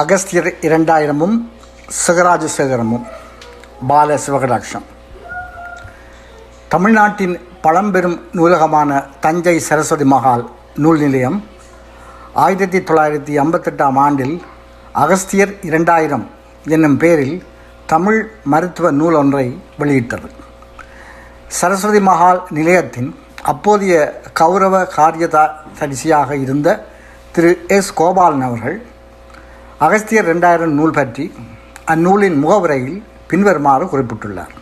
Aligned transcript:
அகஸ்தியர் 0.00 0.46
இரண்டாயிரமும் 0.66 1.34
சிகராஜ 2.02 2.44
சேகரமும் 2.56 3.02
பால 3.88 4.14
சிவகடாட்சம். 4.26 4.84
தமிழ்நாட்டின் 6.68 7.34
பழம்பெரும் 7.60 8.16
நூலகமான 8.32 8.90
தஞ்சை 9.20 9.58
சரஸ்வதி 9.58 10.04
மகால் 10.04 10.44
நூல் 10.74 10.98
நிலையம் 10.98 11.36
ஆயிரத்தி 12.32 12.78
தொள்ளாயிரத்தி 12.78 13.34
ஐம்பத்தெட்டாம் 13.42 13.98
ஆண்டில் 14.04 14.42
அகஸ்தியர் 14.92 15.52
இரண்டாயிரம் 15.62 16.24
என்னும் 16.64 16.96
பெயரில் 16.96 17.36
தமிழ் 17.86 18.30
மருத்துவ 18.44 18.90
நூல் 18.90 19.14
ஒன்றை 19.14 19.46
வெளியிட்டது. 19.78 20.30
சரஸ்வதி 21.48 22.00
மகால் 22.00 22.42
நிலையத்தின் 22.50 23.10
அப்போதைய 23.42 24.22
கௌரவ 24.32 24.82
காரியதா 24.96 25.44
தரிசியாக 25.80 26.30
இருந்த 26.30 26.86
திரு 27.32 27.52
எஸ். 27.68 27.92
கோபாலன் 28.00 28.46
அவர்கள் 28.48 28.78
அகஸ்தியர் 29.84 30.28
ரெண்டாயிரம் 30.32 30.74
நூல் 30.78 30.96
பற்றி 30.98 31.24
அந்நூலின் 31.92 32.36
முகவுரையில் 32.42 32.98
பின்வருமாறு 33.30 33.84
குறிப்பிட்டுள்ளார். 33.92 34.52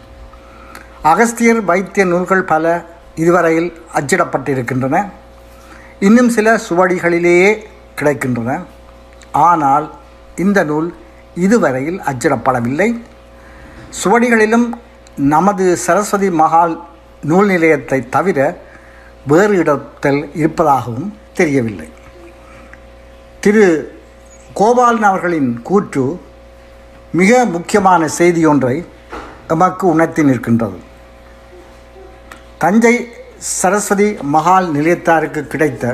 அகஸ்தியர் 1.13 1.61
வைத்திய 1.71 2.05
நூல்கள் 2.13 2.45
பல 2.53 2.65
இதுவரையில் 3.23 3.69
அச்சிடப்பட்டிருக்கின்றன. 3.99 4.97
இன்னும் 6.09 6.31
சில 6.37 6.57
சுவடிகளிலேயே 6.69 7.51
கிடைக்கின்றன. 8.01 8.51
ஆனால் 9.49 9.87
இந்த 10.45 10.65
நூல் 10.71 10.89
இதுவரையில் 11.47 12.01
அச்சிடப்படவில்லை. 12.11 12.89
சுவடிகளிலும் 14.03 14.69
நமது 15.35 15.65
சரஸ்வதி 15.87 16.31
மகால் 16.43 16.75
நூல் 17.31 17.47
நிலையத்தை 17.47 18.09
தவிர 18.17 18.39
வேறு 19.27 19.55
இடத்தில் 19.63 20.21
இருப்பதாகவும் 20.41 21.09
தெரியவில்லை. 21.39 21.89
திரு 23.41 23.67
கோபாலன் 24.59 25.07
அவர்களின் 25.09 25.63
கூற்று 25.63 26.05
மிக 27.19 27.45
முக்கியமான 27.45 28.09
செய்தி 28.09 28.47
ஒன்றை 28.47 28.77
எமக்கு 29.55 29.85
உணர்த்தி 29.87 30.23
நிற்கின்றது. 30.23 30.79
தஞ்சை 32.59 32.95
சரஸ்வதி 33.37 34.09
மகால் 34.35 34.69
நிலையத்தாருக்கு 34.73 35.41
கிடைத்த 35.53 35.85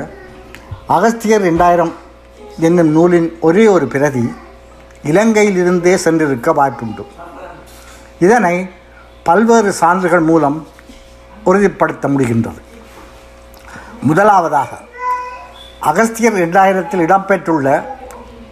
அகஸ்தியர் 0.95 1.45
ரெண்டாயிரம் 1.47 1.93
என்னும் 2.59 2.91
நூலின் 2.95 3.29
ஒரே 3.47 3.67
ஒரு 3.67 3.87
பிரதி 3.87 4.25
இலங்கையிலிருந்தே 5.03 5.93
சென்றிருக்க 6.05 6.53
வாய்ப்புண்டு. 6.59 7.05
இதனை 8.19 8.55
பல்வேறு 9.23 9.71
சான்றுகள் 9.81 10.25
மூலம் 10.31 10.67
உறுதிப்படுத்த 11.43 12.07
முடிகின்றது. 12.07 12.61
முதலாவதாக 14.01 14.71
அகஸ்தியர் 15.79 16.39
ரெண்டாயிரத்தில் 16.43 17.05
இடம்பெற்றுள்ள 17.07 17.95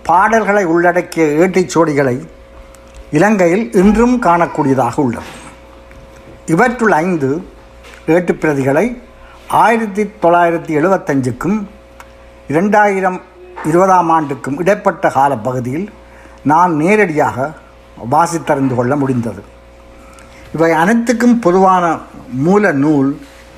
பாடல்களை 0.07 0.63
உள்ளடக்கிய 0.65 1.25
ஏட்டிச்சோடிகளை 1.25 2.27
இலங்கையில் 3.11 3.71
இன்றும் 3.73 4.21
காணக்கூடியதாக 4.21 4.95
உள்ளது. 4.95 5.31
இவற்றுள் 6.45 6.91
ஐந்து 6.91 7.29
ஏட்டுப்பிரதிகளை 8.07 9.01
ஆயிரத்தி 9.47 10.03
தொள்ளாயிரத்தி 10.03 10.73
எழுபத்தஞ்சுக்கும் 10.79 11.57
இரண்டாயிரம் 12.47 13.21
இருபதாம் 13.65 14.09
ஆண்டுக்கும் 14.11 14.59
இடைப்பட்ட 14.59 15.09
காலப்பகுதியில் 15.09 15.87
நான் 16.43 16.75
நேரடியாக 16.75 17.53
வாசித்தறிந்து 18.11 18.75
கொள்ள 18.75 18.95
முடிந்தது. 18.95 19.43
இவை 20.53 20.71
அனைத்துக்கும் 20.71 21.39
பொதுவான 21.39 21.97
மூல 22.31 22.71
நூல் 22.71 23.09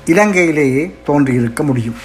இலங்கையிலேயே 0.06 0.94
தோன்றியிருக்க 1.04 1.62
முடியும். 1.62 1.98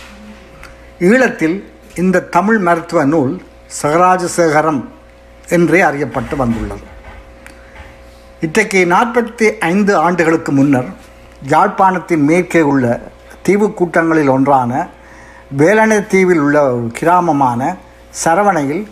ஈழத்தில் 1.00 1.58
இந்த 1.96 2.22
தமிழ் 2.22 2.58
மருத்துவ 2.58 3.06
நூல் 3.06 3.42
சகராஜசேகரம் 3.82 4.82
என்றே 5.50 5.82
அறியப்பட்டு 5.82 6.36
வந்துள்ளது. 6.36 6.86
இன்றைக்கு 8.40 8.80
நாற்பத்தி 8.86 9.48
ஐந்து 9.60 9.96
ஆண்டுகளுக்கு 9.96 10.52
முன்னர் 10.52 10.90
யாழ்ப்பாணத்தின் 11.48 12.24
மேற்கே 12.30 12.62
உள்ள 12.62 12.86
தீவு 13.42 13.74
கூட்டங்களில் 13.74 14.28
ஒன்றான 14.28 14.90
வேலனை 15.62 16.08
தீவில் 16.08 16.40
உள்ள 16.40 16.58
ஒரு 16.74 16.88
கிராமமான 17.00 17.76
சரவணையில் 18.24 18.84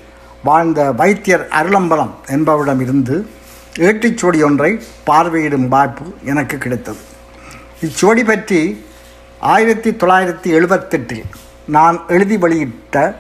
வாழ்ந்த 0.43 0.91
வைத்தியர் 0.91 1.47
அருளம்பலம் 1.59 2.13
என்பவரிடமிருந்து 2.27 3.15
ஏட்டிச்சுவடி 3.87 4.43
ஒன்றை 4.43 4.71
பார்வையிடும் 5.05 5.67
வாய்ப்பு 5.67 6.05
எனக்கு 6.23 6.57
கிடைத்தது. 6.57 7.01
இச்சுவடி 7.85 8.23
பற்றி 8.23 8.85
ஆயிரத்தி 9.39 9.91
தொள்ளாயிரத்தி 9.91 10.49
எழுபத்தெட்டில் 10.57 11.23
நான் 11.65 11.97
எழுதி 12.07 12.37
வெளியிட்ட 12.37 13.15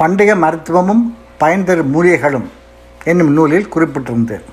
பண்டைய 0.00 0.32
மருத்துவமும் 0.34 1.02
பயன்தரும் 1.40 1.92
மூலிகைகளும் 1.94 2.48
என்னும் 3.04 3.32
நூலில் 3.32 3.72
குறிப்பிட்டிருந்தேன் 3.74 4.46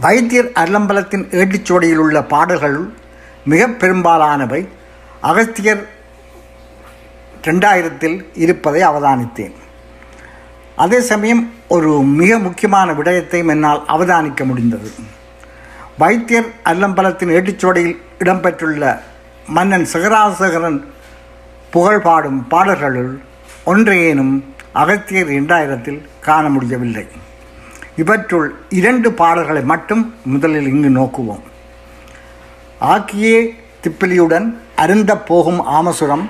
வைத்தியர் 0.00 0.50
அலம்பலத்தின் 0.62 1.24
ஏட்டுச்சுவடியில் 1.40 2.02
உள்ள 2.04 2.18
பாடல்களுள் 2.22 2.86
மிக 3.44 3.62
பெரும்பாலானவை. 3.68 4.68
அகஸ்தியர் 5.20 5.82
ரெண்டாயிரத்தில் 7.42 8.16
இருப்பதை 8.34 8.80
அவதானித்தேன். 8.82 9.56
அதே 10.76 11.00
சமயம் 11.00 11.42
ஒரு 11.68 11.90
மிக 12.20 12.38
முக்கியமான 12.38 12.92
விடயத்தையும் 12.92 13.52
என்னால் 13.54 13.82
அவதானிக்க 13.88 14.44
முடிந்தது. 14.44 14.90
வைத்தியர் 15.98 16.48
அல்லம்பலத்தின் 16.64 17.34
ஏட்டுச்சுவடியில் 17.38 17.96
இடம்பெற்றுள்ள 18.18 18.84
மன்னன் 19.46 19.86
சிகராசகரன் 19.92 20.80
புகழ் 21.70 22.04
பாடும் 22.08 22.40
பாடல்களுள் 22.50 23.12
ஒன்றையேனும் 23.64 24.32
அகத்தியர் 24.72 25.28
இரண்டாயிரத்தில் 25.30 25.98
காண 26.20 26.48
முடியவில்லை. 26.48 27.06
இவற்றுள் 27.96 28.54
இரண்டு 28.68 29.12
பாடல்களை 29.12 29.62
மட்டும் 29.62 30.14
முதலில் 30.24 30.66
இங்கு 30.66 30.90
நோக்குவோம். 31.00 31.44
ஆக்கியே 32.80 33.36
திப்பிலியுடன் 33.82 34.46
அருந்த 34.76 35.16
போகும் 35.18 35.60
ஆமசுரம் 35.66 36.24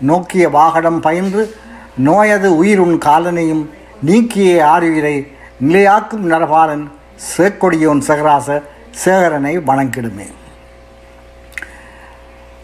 நோக்கிய 0.00 0.48
வாகடம் 0.48 1.00
பயின்று 1.00 1.56
நோயது 1.96 2.64
உயிருண் 2.64 2.98
காலனையும் 2.98 3.64
நீக்கிய 4.02 4.66
ஆறுயிரை 4.66 5.16
நிலையாக்கும் 5.68 6.24
நரபாலன் 6.32 6.86
சேக்கொடியோன் 7.36 8.06
சகராச 8.08 8.62
சேகரனை 9.04 9.56
வணங்கிடுமே. 9.70 10.26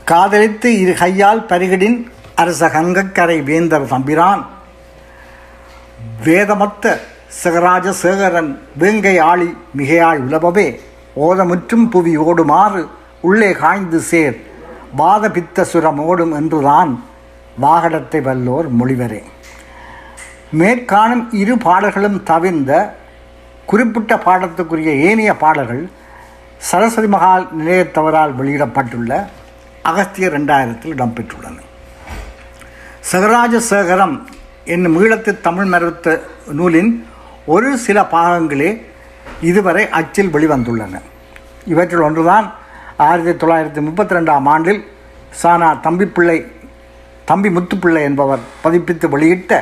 காதலித்து 0.05 0.79
இரு 0.79 0.95
கையால் 0.95 1.47
பருகிடின் 1.47 1.99
அரச 2.43 2.69
கங்கக்கரை 2.77 3.39
வேந்தர் 3.49 3.91
தம்பிரான். 3.93 4.43
வேதமத்த 6.27 6.95
சிகராஜ 7.41 7.87
சேகரன் 8.03 8.51
வேங்கை 8.81 9.17
ஆளி 9.31 9.49
மிகையாள் 9.79 10.21
உலபவே 10.27 10.67
ஓதமுற்றும் 11.27 11.87
புவி 11.93 12.13
ஓடுமாறு 12.29 12.83
உள்ளே 13.29 13.51
காய்ந்து 13.63 14.01
சேர் 14.11 14.37
வாத 15.01 15.25
பித்த 15.37 15.65
சுரம் 15.73 16.01
ஓடும் 16.11 16.35
என்றுதான் 16.41 16.93
வாகடத்தை 17.65 18.21
வல்லோர் 18.29 18.69
மொழிவரே. 18.81 19.23
மேற்காணும் 20.61 21.25
இரு 21.43 21.55
பாடல்களும் 21.67 22.19
தவிர்ந்த 22.31 22.73
குறிப்பிட்ட 23.71 24.13
பாடத்துக்குரிய 24.27 24.93
ஏனைய 25.09 25.33
பாடல்கள் 25.43 25.85
சரஸ்வதி 26.71 27.09
மகால் 27.15 27.47
நிலையத்தவரால் 27.59 28.37
வெளியிடப்பட்டுள்ள 28.41 29.13
அகஸ்தியர் 29.91 30.35
ரெண்டாயிரத்தில் 30.39 30.95
இடம்பெற்றுள்ளன. 30.97 31.59
சகராஜசேகரம் 33.11 34.15
என்னும் 34.73 34.97
ஈழத்து 35.03 35.31
தமிழ் 35.47 35.71
மருத்த 35.73 36.15
நூலின் 36.59 36.91
ஒரு 37.55 37.69
சில 37.85 37.99
பாகங்களே 38.13 38.71
இதுவரை 39.49 39.85
அச்சில் 39.99 40.33
வெளிவந்துள்ளன. 40.35 40.95
இவற்றில் 41.73 42.05
ஒன்றுதான் 42.09 42.47
ஆயிரத்தி 43.07 43.47
தொள்ளாயிரத்தி 43.47 43.81
முப்பத்தி 43.89 44.15
ரெண்டாம் 44.15 44.49
ஆண்டில் 44.55 44.81
சானா 45.43 45.69
தம்பிப்பிள்ளை 45.87 46.39
தம்பி 47.31 47.51
முத்துப்பிள்ளை 47.57 48.03
என்பவர் 48.09 48.43
பதிப்பித்து 48.65 49.09
வெளியிட்ட 49.15 49.53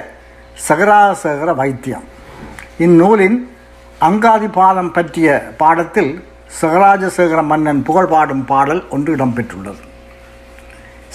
சகராசகர 0.68 1.50
வைத்தியம். 1.54 2.06
இந்நூலின் 2.86 3.38
அங்காதி 4.08 4.48
பாதம் 4.60 4.92
பற்றிய 4.92 5.28
பாடத்தில் 5.62 6.12
சகராஜசேகர 6.60 7.42
மன்னன் 7.52 7.82
புகழ் 7.82 8.12
பாடும் 8.14 8.44
பாடல் 8.44 8.82
ஒன்று 8.88 9.14
இடம்பெற்றுள்ளது. 9.16 9.82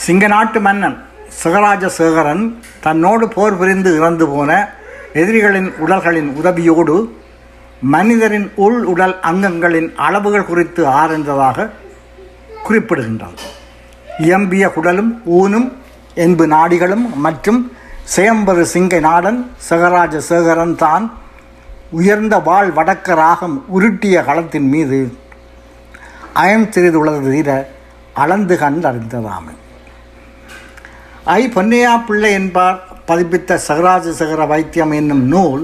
சிங்க 0.06 0.28
நாட்டு 0.28 0.60
மன்னன் 0.68 0.98
சகராஜசேகரன் 1.42 2.44
தன்னோடு 2.86 3.26
போர் 3.36 3.58
புரிந்து 3.60 3.92
இறந்து 4.00 4.26
போன 4.34 4.52
எதிரிகளின் 5.22 5.70
உடல்களின் 5.84 6.30
உதவியோடு 6.40 6.96
மனிதரின் 7.94 8.48
உள் 8.66 8.80
உடல் 8.92 9.16
அங்கங்களின் 9.30 9.90
அளவுகள் 10.06 10.48
குறித்து 10.50 10.82
ஆராய்ந்ததாக 11.00 11.68
குறிப்பிடுகின்றார். 12.66 13.42
இயம்பிய 14.26 14.66
குடலும் 14.76 15.12
ஊனும் 15.40 15.68
என்பு 16.26 16.46
நாடிகளும் 16.48 17.06
மற்றும் 17.26 17.60
சேம்பரு 18.16 18.64
சிங்கை 18.74 19.00
நாடன் 19.00 19.40
சகராஜ 19.70 20.16
சேகரன் 20.30 20.76
தான் 20.84 21.06
உயர்ந்த 22.00 22.36
வாழ் 22.48 22.72
வடக்க 22.78 23.16
ராகம் 23.22 23.58
உருட்டிய 23.76 24.24
களத்தின் 24.30 24.70
மீது 24.74 25.00
அயம் 26.44 26.68
சிறிதுள்ளது 26.74 27.22
தீர 27.36 27.50
அளந்து 28.24 28.56
கண்டறிந்ததாமே. 28.64 29.54
ஐ 31.34 31.44
பொன்னையா 31.54 31.92
பிள்ளை 32.08 32.30
என்பார் 32.32 32.76
பதிப்பித்த 33.08 33.56
சகராஜ 33.68 34.12
சகர 34.18 34.42
வைத்தியம் 34.46 34.92
என்னும் 34.92 35.24
நூல் 35.32 35.64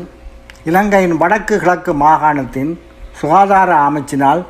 இலங்கையின் 0.70 1.14
வடக்கு 1.18 1.56
கிழக்கு 1.60 1.92
மாகாணத்தின் 1.94 2.72
சுகாதார 3.20 3.70
அமைச்சினால் 3.88 4.42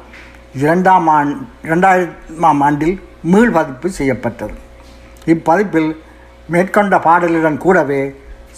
இரண்டாம் 0.61 1.07
ஆண் 1.15 1.33
இரண்டாயிரமாம் 1.63 2.61
ஆண்டில் 2.67 2.95
மீள் 3.31 3.51
பதிப்பு 3.57 3.89
செய்யப்பட்டது. 3.97 4.55
இப்பதிப்பில் 5.33 5.91
மேற்கொண்ட 6.47 6.97
பாடலுடன் 7.07 7.59
கூடவே 7.65 8.01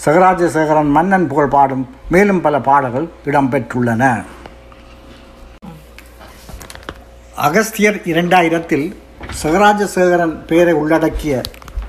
சகராஜசேகரன் 0.06 0.94
மன்னன் 0.98 1.28
புகழ் 1.28 1.52
பாடும் 1.56 1.84
மேலும் 2.10 2.44
பல 2.46 2.62
பாடல்கள் 2.70 3.10
இடம்பெற்றுள்ளன. 3.26 4.04
அகஸ்தியர் 7.48 8.00
இரண்டாயிரத்தில் 8.14 8.88
சகராஜசேகரன் 9.42 10.38
பெயரை 10.46 10.74
உள்ளடக்கிய 10.84 11.42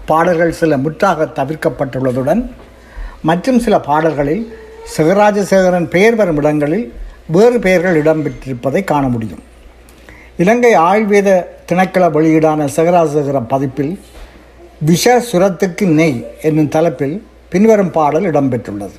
பாடல்கள் 0.06 0.58
சில 0.60 0.76
முற்றாக 0.76 1.28
தவிர்க்கப்பட்டுள்ளதுடன் 1.38 2.42
மற்றும் 3.22 3.58
சில 3.58 3.74
பாடல்களில் 3.80 4.44
சிவராஜசேகரன் 4.96 5.88
பெயர் 5.88 6.14
வரும் 6.14 6.36
இடங்களில் 6.36 6.86
வேறு 7.26 7.58
பெயர்கள் 7.58 8.00
இடம்பெற்றிருப்பதை 8.02 8.84
காண 8.84 9.04
முடியும். 9.08 9.42
இலங்கை 10.36 10.72
ஆயுர்வேத 10.88 11.30
திணைக்கள 11.68 12.04
வெளியீடான 12.16 12.66
சிவராஜசேகர 12.76 13.40
பதிப்பில் 13.52 13.94
விஷ 14.88 15.14
சுரத்துக்கு 15.32 15.86
நெய் 15.98 16.18
என்னும் 16.42 16.68
தலைப்பில் 16.68 17.16
பின்வரும் 17.48 17.90
பாடல் 17.90 18.26
இடம்பெற்றுள்ளது. 18.30 18.96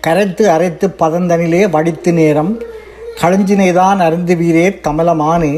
கரைத்து 0.00 0.44
அரைத்து 0.50 0.86
பதந்தனிலே 0.98 1.62
வடித்து 1.70 2.12
நேரம் 2.12 2.52
களஞ்சினைதான் 3.20 4.00
அருந்துவீரே 4.06 4.66
கமலமானு 4.86 5.52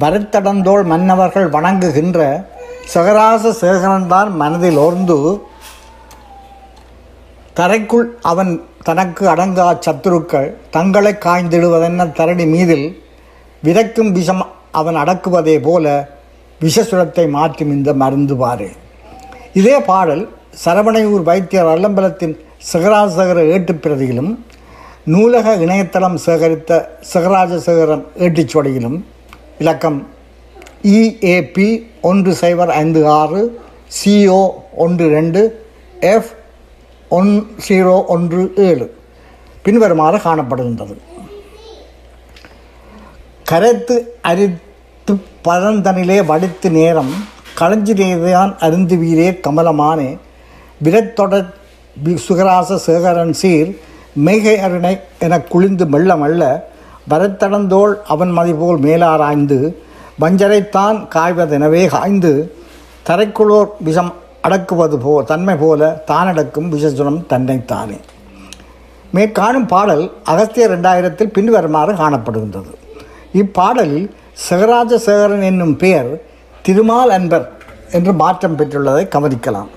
வரத்தடந்தோள் 0.00 0.84
மன்னவர்கள் 0.84 1.48
வணங்குகின்ற 1.48 2.20
சகராச 2.86 3.52
சேகரன்தான் 3.60 4.30
மனதில் 4.32 4.76
ஓர்ந்து 4.76 5.16
தரைக்குள் 7.54 8.06
அவன் 8.22 8.52
தனக்கு 8.82 9.28
அடங்கா 9.28 9.78
சத்துருக்கள் 9.86 10.54
தங்களை 10.70 11.12
காய்ந்திடுவதென்ன 11.14 12.06
தரணி 12.12 12.46
மீதில் 12.46 12.86
விதைக்கும் 13.62 14.12
விஷம் 14.12 14.42
அவன் 14.70 14.96
அடக்குவதே 14.96 15.60
போல 15.62 15.86
விஷசுரத்தை 16.60 17.30
மாற்றும் 17.30 17.70
இந்த 17.70 17.92
மருந்துவார் 17.92 18.68
இதே 19.52 19.80
பாடல் 19.80 20.24
சரவணையூர் 20.64 21.22
வைத்தியர் 21.22 21.66
அல்லம்பலத்தின் 21.66 22.34
சிகராசகர 22.72 23.38
ஏட்டுப் 23.54 23.82
பிரதியிலும் 23.82 24.32
நூலக 25.04 25.54
இணையதளம் 25.56 26.18
சேகரித்த 26.26 26.72
சிகராஜசேகரன் 27.12 28.04
ஏட்டுச்சுவடியிலும் 28.18 28.98
இலக்கம் 29.58 29.98
இஏபி 30.84 31.82
ஒன்று 32.00 32.36
சைபர் 32.40 32.66
ஐந்து 32.66 33.08
ஆறு 33.08 33.60
சிஓ 34.04 34.48
ஒன்று 34.76 35.08
ரெண்டு 35.08 35.64
எஃப் 36.00 36.30
ஒன் 37.08 37.46
ஜீரோ 37.68 38.06
ஒன்று 38.06 38.52
ஏழு. 38.56 38.96
பின்வருமாறு 39.62 40.18
காணப்படுகின்றது. 40.18 40.94
கரைத்து 43.44 44.14
அரித்து 44.22 45.18
பழந்தனிலே 45.44 46.24
வடித்து 46.24 46.70
நேரம் 46.70 47.12
களஞ்சிலேதான் 47.60 48.52
அருந்து 48.60 48.96
வீரே 48.98 49.40
கமலமானே 49.46 50.18
விரத்தொடர் 50.84 51.50
சுகராச 52.14 52.78
சேகரன் 52.86 53.32
சீர் 53.32 53.78
மேகை 54.12 54.58
அருணை 54.58 54.98
என 55.18 55.40
குளிந்து 55.40 55.86
மெல்ல 55.86 56.16
மெல்ல 56.16 56.70
வரத்தடந்தோள் 57.10 57.94
அவன் 58.06 58.30
மதிபோல் 58.30 58.78
மேலாராய்ந்து 58.78 59.76
வஞ்சரைத்தான் 60.20 61.08
காய்வதெனவே 61.14 61.86
காய்ந்து 61.86 62.56
தரைக்குளோர் 63.08 63.70
விஷம் 63.78 64.12
அடக்குவது 64.42 64.96
போ 64.96 65.22
தன்மை 65.22 65.56
போல 65.56 66.04
தானடக்கும் 66.06 66.68
விஷசுரம் 66.74 67.26
தன்னைத்தானே. 67.26 68.00
மேற்காணும் 69.14 69.66
பாடல் 69.66 70.12
அகஸ்திய 70.24 70.68
ரெண்டாயிரத்தில் 70.68 71.32
பின்வருமாறு 71.32 71.92
காணப்படுகின்றது. 71.92 72.72
இப்பாடலில் 73.32 74.10
சிவராஜ 74.48 74.96
சேகரன் 74.96 75.42
என்னும் 75.42 75.76
பெயர் 75.76 76.22
திருமால் 76.62 77.10
அன்பர் 77.10 77.50
என்று 77.90 78.12
மாற்றம் 78.12 78.58
பெற்றுள்ளதை 78.58 79.08
கவனிக்கலாம். 79.08 79.68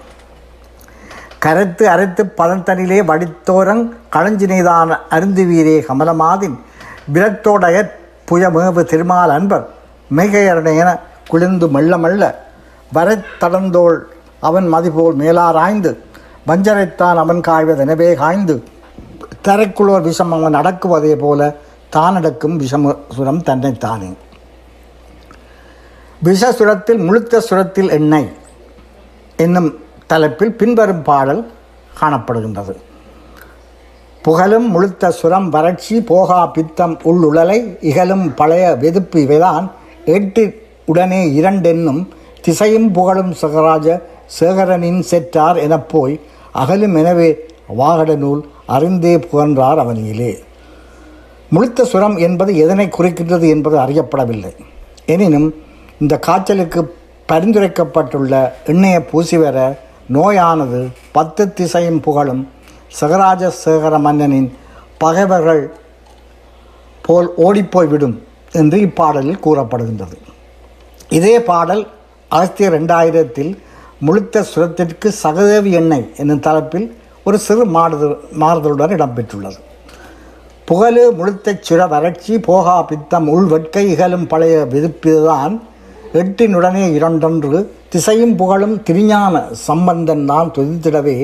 கரைத்து 1.40 1.90
அரைத்து 1.90 2.34
பழந்தனிலே 2.38 3.00
வடித்தோரங் 3.12 3.92
களஞ்சினைதான் 4.12 4.98
அருந்துவீரே 5.10 5.86
கமலமாதின் 5.90 6.58
விரத்தோடைய 7.14 7.90
புயமேவு 8.32 8.84
திருமால் 8.84 9.30
அன்பர். 9.30 9.70
மெய்கையரணையென 10.16 11.00
குளிர்ந்து 11.28 11.68
மெல்ல 11.68 11.98
மெல்ல 11.98 12.24
வரைத்தடந்தோள் 12.94 13.98
அவன் 14.40 14.68
மதிபோல் 14.68 15.16
மேலாராய்ந்து 15.16 15.92
வஞ்சரைத்தான் 16.48 17.18
அவன் 17.24 17.42
காய்வதெனவே 17.48 18.14
காய்ந்து. 18.14 18.64
தரைக்குள்ளோர் 19.44 20.02
விஷம் 20.02 20.32
அவன் 20.32 20.56
அடக்குவதே 20.56 21.16
போல 21.16 21.56
தானடக்கும் 21.96 22.56
விஷமசுரம் 22.64 23.42
தன்னைத்தானே 23.44 24.14
விஷசுரத்தில் 26.24 27.02
முழுத்த 27.08 27.42
சுரத்தில் 27.50 27.90
எண்ணெய் 27.90 28.30
என்னும் 29.38 29.70
தலைப்பில் 30.08 30.54
பின்வரும் 30.54 31.02
பாடல் 31.02 31.52
காணப்படுகின்றது. 32.02 32.76
புகழும் 34.22 34.68
முழுத்த 34.76 35.10
சுரம் 35.10 35.50
வறட்சி 35.50 36.00
போகா 36.00 36.52
பித்தம் 36.52 36.98
உள்ளுழலை 37.04 37.78
இகலும் 37.82 38.34
பழைய 38.34 38.78
வெதுப்பு 38.82 39.18
இவைதான் 39.26 39.72
எட்டு 40.06 40.44
உடனே 40.86 41.22
இரண்டென்னும் 41.40 42.02
திசையும் 42.42 42.92
புகழும் 42.92 43.34
சகராஜ 43.42 43.88
சேகரனின் 44.40 45.00
செற்றார் 45.00 45.58
எனப் 45.58 45.90
போய் 45.90 46.20
அகலும் 46.52 46.96
எனவே 46.96 47.30
வாகட 47.78 48.16
நூல் 48.16 48.42
அறிந்தே 48.66 49.14
புகன்றார் 49.18 49.80
அவனியிலே 49.84 50.34
முழுத்த 51.52 51.84
சுரம் 51.84 52.18
என்பது 52.18 52.52
எதனை 52.56 52.86
குறிக்கின்றது 52.88 53.48
என்பது 53.56 53.78
அறியப்படவில்லை. 53.78 54.54
எனினும் 55.06 55.48
இந்த 56.00 56.14
காய்ச்சலுக்கு 56.20 56.82
பரிந்துரைக்கப்பட்டுள்ள 57.32 58.34
எண்ணெயை 58.66 59.00
பூசி 59.00 59.38
வர 59.38 59.58
நோயானது 60.08 60.88
பத்து 61.12 61.54
திசையும் 61.54 62.00
புகழும் 62.00 62.44
சகராஜ 63.00 63.52
சேகர 63.64 64.00
மன்னனின் 64.00 64.50
பகைவர்கள் 64.98 65.64
போல் 67.02 67.30
ஓடிப்போய்விடும். 67.38 68.16
என்று 68.62 68.78
இப்பாடலில் 68.88 69.44
கூறப்படுகின்றது. 69.46 70.18
இதே 71.18 71.36
பாடல் 71.50 71.84
அகஸ்திய 72.32 72.70
ரெண்டாயிரத்தில் 72.78 73.54
முழுத்த 74.08 74.44
சுரத்திற்கு 74.52 75.10
சகதேவி 75.24 75.72
எண்ணெய் 75.82 76.08
என்னும் 76.22 76.44
தலைப்பில் 76.48 76.88
ஒரு 77.28 77.38
சிறு 77.46 77.64
மாறுதல் 77.76 78.18
மாறுதலுடன் 78.42 78.94
இடம்பெற்றுள்ளது. 78.96 79.60
புகழு 80.68 81.04
முழுத்தச் 81.18 81.66
சுர 81.68 81.82
வறட்சி 81.94 82.34
போகா 82.48 82.76
பித்தம் 82.92 83.28
உள்வெட்கை 83.36 83.84
இகழும் 83.94 84.28
பழைய 84.32 84.56
விதிப்புதான் 84.74 85.56
எட்டினுடனே 86.22 86.86
இரண்டொன்று 86.98 87.60
திசையும் 87.94 88.36
புகழும் 88.42 88.76
திருஞான 88.88 89.44
சம்பந்தன் 89.68 90.26
தான் 90.32 90.50
துதித்திடவே 90.56 91.18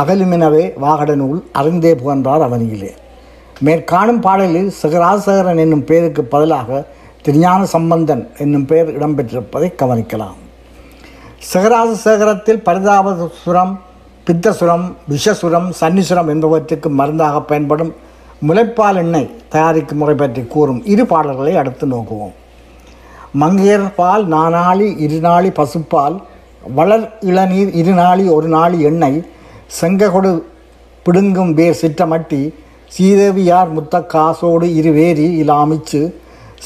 அகலுமெனவே 0.00 0.64
வாகட 0.84 1.12
நூல் 1.14 1.40
அறிந்தே 1.60 1.92
புகன்றார் 2.00 2.44
அவனியிலே 2.46 2.90
மேற்காணும் 3.66 4.20
பாடலில் 4.26 4.68
சிகராசகரன் 4.80 5.60
என்னும் 5.62 5.84
பெயருக்கு 5.88 6.22
பதிலாக 6.34 6.80
திருஞான 7.24 7.60
சம்பந்தன் 7.74 8.22
என்னும் 8.42 8.66
பெயர் 8.70 8.90
இடம்பெற்றிருப்பதை 8.96 9.68
கவனிக்கலாம். 9.80 10.36
சிகராசசேகரத்தில் 11.52 12.60
பரிதாபசுரம் 12.66 13.72
பித்தசுரம் 14.26 14.86
விஷசுரம் 15.12 15.68
சன்னிசுரம் 15.80 16.30
என்பவற்றுக்கு 16.34 16.88
மருந்தாக 17.00 17.40
பயன்படும் 17.50 17.92
முளைப்பால் 18.48 19.00
எண்ணெய் 19.02 19.30
தயாரிக்கும் 19.52 20.00
முறை 20.02 20.14
பற்றி 20.14 20.42
கூறும் 20.54 20.80
இரு 20.92 21.04
பாடல்களை 21.12 21.54
அடுத்து 21.62 21.84
நோக்குவோம். 21.94 22.34
மங்கையர் 23.40 23.86
பால் 23.98 24.24
நானாளி 24.34 24.88
இருநாளி 25.06 25.50
பசுப்பால் 25.58 26.16
வளர் 26.76 27.06
இளநீர் 27.30 27.72
இருநாளி 27.80 28.24
ஒரு 28.36 28.48
நாளி 28.56 28.78
எண்ணெய் 28.90 29.18
செங்ககொடு 29.80 30.32
பிடுங்கும் 31.06 31.52
வேர் 31.58 31.80
சிற்றமட்டி 31.82 32.40
சீதேவியார் 32.90 33.68
முத்த 33.68 34.00
காசோடு 34.06 34.66
இருவேரி 34.80 35.26
இலாமிச்சு 35.42 36.00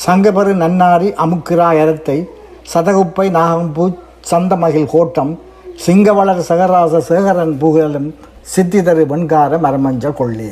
சங்கபரு 0.07 0.53
நன்னாரி 0.55 1.15
அமுக்கிரா 1.17 1.69
அரத்தை 1.77 2.19
சதகுப்பை 2.73 3.31
நாகம்பூ 3.31 3.85
சந்தமகில் 4.31 4.91
கோட்டம் 4.91 5.33
சிங்கவளர் 5.85 6.41
சகராச 6.41 7.01
சேகரன் 7.01 7.59
புகழும் 7.59 8.09
சித்திதரு 8.55 9.07
வெண்கார 9.07 9.59
மரமஞ்சள் 9.59 10.13
கொள்ளி. 10.13 10.49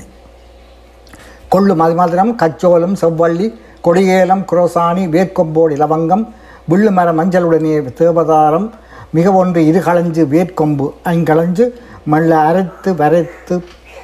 கொள்ளு 1.49 1.75
மதுமதுரம் 1.75 2.35
கச்சோலம் 2.35 2.97
செவ்வள்ளி 3.00 3.47
கொடியேலம் 3.81 4.45
குரோசானி 4.45 5.07
வேட்கொம்போடு 5.07 5.71
இலவங்கம் 5.71 6.25
வில்லுமர 6.69 7.12
மஞ்சளுடனே 7.12 7.91
தேவதாரம் 7.99 8.69
மிக 9.12 9.33
ஒன்று 9.33 9.61
இருகளஞ்சு 9.62 10.25
வேட்கொம்பு 10.27 10.87
ஐங்களைஞ்சு 11.05 11.65
மெல்ல 12.05 12.39
அரைத்து 12.39 12.95
வரைத்து 12.95 13.55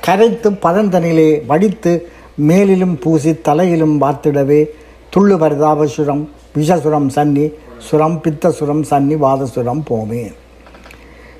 கரைத்து 0.07 0.51
பதந்தனிலே 0.51 1.47
வடித்து 1.47 2.09
மேலிலும் 2.39 2.99
பூசி 2.99 3.33
தலையிலும் 3.41 4.01
வாத்திடவே 4.01 4.67
துள்ளு 5.13 5.35
பரிதாபசுரம் 5.37 6.25
விஷசுரம் 6.57 7.09
சன்னி 7.09 7.53
சுரம் 7.89 8.21
பித்தசுரம் 8.25 8.83
சன்னி 8.91 9.17
வாதசுரம் 9.17 9.83
போமே. 9.89 10.33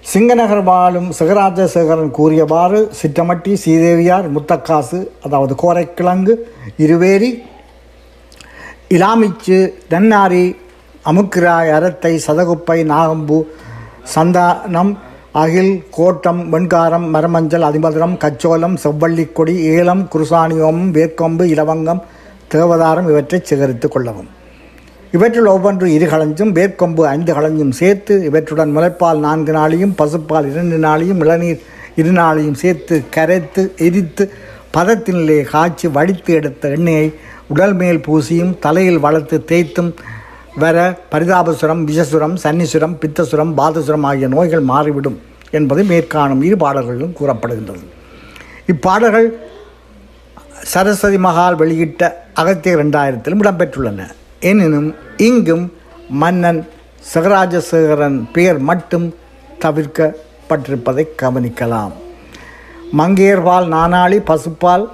சிங்கநகர் 0.05 0.63
வாழும் 0.63 1.13
சிகராஜசேகரன் 1.13 2.11
கூறியவாறு 2.11 2.89
சிற்றமட்டி 3.03 3.55
சீதேவியார் 3.55 4.29
முத்தக்காசு 4.29 5.09
அதாவது 5.25 5.55
கோரைக்கிழங்கு 5.55 6.35
இருவேரி 6.79 7.31
இலாமிச்சு 8.89 9.73
நன்னாரி 9.91 10.57
அமுக்கிராய் 11.05 11.71
அரத்தை 11.71 12.21
சதகுப்பை 12.27 12.85
நாகம்பு 12.85 13.39
சந்தானம் 14.15 14.93
அகில் 15.37 15.85
கோட்டம் 15.91 16.39
வெண்காரம் 16.53 17.07
மரமஞ்சள் 17.15 17.65
அதிமதுரம் 17.69 18.15
கச்சோலம் 18.23 18.77
செவ்வள்ளிக்கொடி 18.83 19.55
ஏலம் 19.73 20.09
குருசானியோமம் 20.13 20.91
வேர்க்கொம்பு 20.93 21.45
இலவங்கம் 21.55 22.01
தேவதாரம் 22.53 23.09
இவற்றை 23.11 23.41
சேகரித்து 23.45 23.89
கொள்ளவும். 23.89 24.29
இவற்றில் 25.13 25.47
ஒவ்வொன்று 25.47 25.87
இரு 25.87 26.07
களஞ்சும் 26.07 26.53
வேர்க்கொம்பு 26.53 27.03
ஐந்து 27.07 27.33
களஞ்சும் 27.35 27.71
சேர்த்து 27.71 28.15
இவற்றுடன் 28.25 28.73
முளைப்பால் 28.77 29.19
நான்கு 29.19 29.53
நாளையும் 29.53 29.95
பசுப்பால் 29.99 30.51
இரண்டு 30.51 30.79
நாளையும் 30.79 31.21
இளநீர் 31.21 31.61
இரு 31.97 32.13
நாளையும் 32.13 32.59
சேர்த்து 32.63 33.05
கரைத்து 33.11 33.75
எரித்து 33.79 34.25
பதத்தினிலே 34.75 35.43
காய்ச்சி 35.43 35.89
வடித்து 35.89 36.33
எடுத்த 36.35 36.69
எண்ணெயை 36.69 37.07
உடல் 37.49 37.75
மேல் 37.75 38.01
பூசியும் 38.07 38.59
தலையில் 38.59 38.99
வளர்த்து 38.99 39.45
தேய்த்தும் 39.49 39.93
வர 40.63 40.77
பரிதாபசுரம் 41.13 41.83
விஷசுரம் 41.89 42.35
சன்னிசுரம் 42.43 42.95
பித்தசுரம் 43.01 43.51
பாதசுரம் 43.57 44.07
ஆகிய 44.09 44.29
நோய்கள் 44.35 44.65
மாறிவிடும் 44.71 45.19
என்பது 45.51 45.83
மேற்காணும் 45.91 46.43
இரு 46.49 46.57
பாடல்களிலும் 46.57 47.17
கூறப்படுகின்றது. 47.19 47.85
இப்பாடல்கள் 48.73 49.29
சரஸ்வதி 50.73 51.19
மகால் 51.19 51.59
வெளியிட்ட 51.63 52.03
அகத்திய 52.33 52.77
ரெண்டாயிரத்திலும் 52.77 53.43
இடம்பெற்றுள்ளன. 53.43 54.01
எனினும் 54.41 54.89
இங்கும் 55.17 55.67
மன்னன் 56.23 56.61
சகராஜசேகரன் 57.13 58.19
பெயர் 58.33 58.59
மட்டும் 58.71 59.07
தவிர்க்கப்பட்டிருப்பதை 59.65 61.07
கவனிக்கலாம். 61.23 61.95
மங்கையர்பால் 62.99 63.69
நானாளி 63.77 64.19
பசுப்பால் 64.31 64.87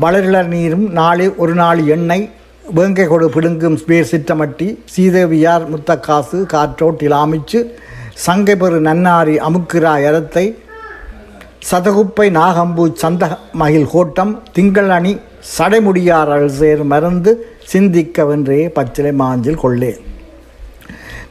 வளரிளர் 0.00 0.50
நீரும் 0.56 0.86
நாளை 1.00 1.26
ஒரு 1.42 1.54
நாள் 1.54 1.80
எண்ணெய் 1.96 2.30
வேங்கை 2.64 3.06
கொடு 3.06 3.28
பிடுங்கும் 3.28 3.78
பேர் 3.86 4.08
சிற்றமட்டி 4.10 4.78
சீதேவியார் 4.84 5.64
முத்தக்காசு 5.70 6.46
காற்றோட்டில் 6.52 7.16
அமைச்சு 7.16 7.70
சங்கை 8.14 8.56
பெரு 8.56 8.80
நன்னாரி 8.80 9.34
அமுக்கிரா 9.38 9.92
எரத்தை 9.98 10.56
சதகுப்பை 11.70 12.30
நாகம்பு 12.30 12.92
சந்த 12.94 13.38
மகிழ் 13.52 13.86
கோட்டம் 13.90 14.42
திங்கள் 14.52 14.88
அணி 14.88 15.18
சடைமுடியார் 15.58 16.28
அழசேர் 16.28 16.82
மறந்து 16.84 17.56
சிந்திக்கவென்றே 17.72 18.68
பச்சிலை 18.68 19.12
மாஞ்சில் 19.12 19.54
கொள்ளே. 19.54 20.00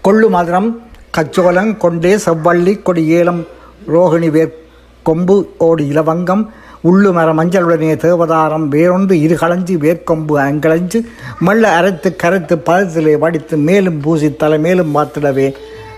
கொள்ளு 0.04 0.30
மதுரம் 0.30 0.70
கச்சோலங் 1.18 1.78
கொண்டே 1.78 2.16
செவ்வள்ளி 2.16 2.82
கொடி 2.82 3.06
ஏலம் 3.08 3.48
ரோகிணி 3.88 4.32
வேர் 4.32 4.54
கொம்பு 5.04 5.54
ஓடி 5.58 5.86
இலவங்கம் 5.94 6.50
உள்ளு 6.84 7.12
மர 7.14 7.34
மஞ்சளுடனே 7.34 7.92
தேவதாரம் 8.06 8.66
வேறொன்று 8.72 9.12
இரு 9.12 9.36
வேர்க்கொம்பு 9.84 10.34
அங்கலஞ்சு 10.48 11.06
மெல்ல 11.40 11.82
அரைத்து 11.82 12.16
கரைத்து 12.16 12.56
பதத்திலே 12.56 13.18
வடித்து 13.18 13.58
மேலும் 13.58 14.02
பூசி 14.02 14.36
தலை 14.36 14.60
மேலும் 14.60 14.96
பார்த்திடவே. 14.96 15.54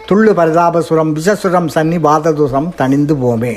துள்ளு 0.06 0.34
பரிதாபசுரம் 0.34 1.13
விஷசுரம் 1.20 1.70
சன்னி 1.75 1.98
வாததுரம் 2.08 2.70
தணிந்து 2.77 3.15
போமே. 3.24 3.56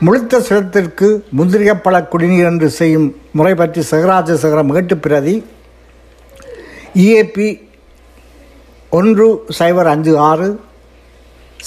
முழுத்த 0.00 0.40
சுரத்திற்கு 0.48 1.22
முந்திரிகப்பல 1.38 2.08
குடிநீர் 2.08 2.44
என்று 2.44 2.70
செய்யும் 2.70 3.16
முறை 3.32 3.54
பற்றி 3.54 3.80
சிகராஜ 3.80 4.36
சிகரம் 4.36 4.74
ஏட்டு 4.74 4.96
பிரதி 4.96 5.44
இஏபி 6.94 7.60
ஒன்று 8.90 9.44
சைபர் 9.58 9.90
அஞ்சு 9.94 10.18
ஆறு 10.18 10.60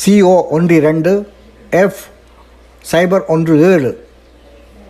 சிஓ 0.05 0.47
ஒன்று 0.49 0.75
இரண்டு 0.75 1.27
எஃப் 1.69 2.01
சைபர் 2.91 3.25
ஒன்று 3.25 3.71
ஏழு. 3.71 4.09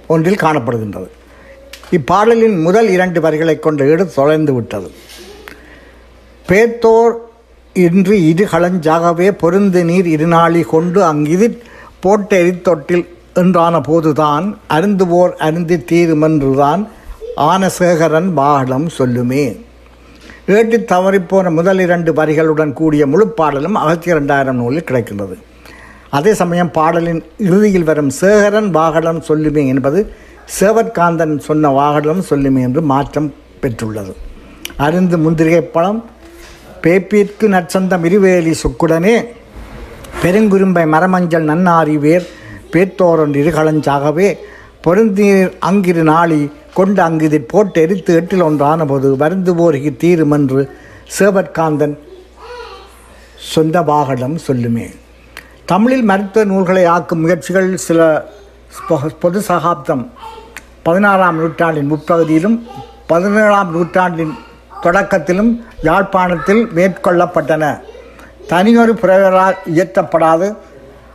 ஒன்றில் 0.07 0.41
காணப்படுகின்றது. 0.41 1.09
இப்பாடலின் 1.91 2.61
முதல் 2.61 2.89
இரண்டு 2.89 3.21
வரிகளை 3.21 3.59
கொண்ட 3.59 3.85
ஏடு 3.85 4.13
தொலைந்து 4.13 4.53
விட்டது. 4.53 4.91
பேத்தோர் 6.47 7.11
இன்று 7.73 8.27
இரு 8.27 8.47
களஞ்சாகவே 8.51 9.31
பொருந்து 9.41 9.83
நீர் 9.83 10.05
இருநாளி 10.05 10.65
கொண்டு 10.65 11.03
அங்கிது 11.03 11.61
போட்ட 11.99 12.37
எரித்தொட்டில் 12.37 13.07
என்றான 13.33 13.81
போதுதான் 13.81 14.59
அருந்துவோர் 14.69 15.35
அருந்தி 15.35 15.75
தீருமென்றுதான் 15.75 16.87
ஆனசேகரன் 17.37 18.33
பாகலம் 18.33 18.87
சொல்லுமே. 18.97 19.59
ஏட்டு 20.47 20.85
தவறிப்போன 20.87 21.51
முதல் 21.51 21.79
இரண்டு 21.79 22.13
வரிகளுடன் 22.13 22.73
கூடிய 22.73 23.07
முழு 23.07 23.27
பாடலும் 23.27 23.75
அகத்தி 23.75 24.11
ரெண்டாயிரம் 24.11 24.59
நூலில் 24.61 24.83
கிடைக்கின்றது. 24.83 25.35
அதே 26.17 26.31
சமயம் 26.39 26.71
பாடலின் 26.77 27.21
இறுதியில் 27.47 27.87
வரும் 27.89 28.11
சேகரன் 28.19 28.69
வாகடம் 28.77 29.21
சொல்லுமே 29.27 29.63
என்பது 29.73 29.99
சேவற்காந்தன் 30.57 31.35
சொன்ன 31.47 31.69
வாகடம் 31.79 32.23
சொல்லுமே 32.29 32.61
என்று 32.67 32.81
மாற்றம் 32.91 33.29
பெற்றுள்ளது. 33.61 34.13
அருந்து 34.85 35.17
முந்திரிகை 35.25 35.61
பழம் 35.75 36.01
பேப்பிற்கு 36.83 37.45
நற்சந்தம் 37.55 38.05
இருவேலி 38.07 38.53
சொக்குடனே 38.63 39.15
பெருங்குரும்பை 40.21 40.85
மரமஞ்சள் 40.93 41.49
நன்னாரி 41.51 41.95
வேர் 42.05 42.25
பேத்தோரன் 42.73 43.35
இருகளஞ்சாகவே 43.41 44.29
பொருந்தீர் 44.85 45.51
அங்கிரு 45.69 46.03
நாளி 46.11 46.41
கொண்டு 46.77 47.01
அங்கிது 47.07 47.39
போட்டு 47.51 47.81
எரித்து 47.81 48.11
எட்டில் 48.19 48.45
ஒன்றான 48.47 48.85
போது 48.91 49.09
வருந்து 49.21 49.53
போருக்கு 49.59 49.91
தீருமென்று 50.03 50.61
சேவற்காந்தன் 51.17 51.95
சொந்த 53.53 53.77
வாகடம் 53.91 54.37
சொல்லுமே. 54.47 54.87
தமிழில் 55.71 56.03
மருத்துவ 56.03 56.45
நூல்களை 56.45 56.85
ஆக்கும் 56.85 57.19
முயற்சிகள் 57.19 57.77
சில 57.77 58.25
பொ- 58.89 59.15
பொது 59.19 59.41
சகாப்தம். 59.41 60.11
பதினாறாம் 60.83 61.37
நூற்றாண்டின் 61.37 61.93
முற்பகுதியிலும் 61.93 62.67
பதினேழாம் 63.07 63.71
நூற்றாண்டின் 63.71 64.33
தொடக்கத்திலும் 64.83 65.65
யாழ்ப்பாணத்தில் 65.81 66.69
மேற்கொள்ளப்பட்டன. 66.75 67.79
தனியொரு 68.47 68.95
பிறரால் 68.95 69.57
இயற்றப்படாது. 69.65 70.55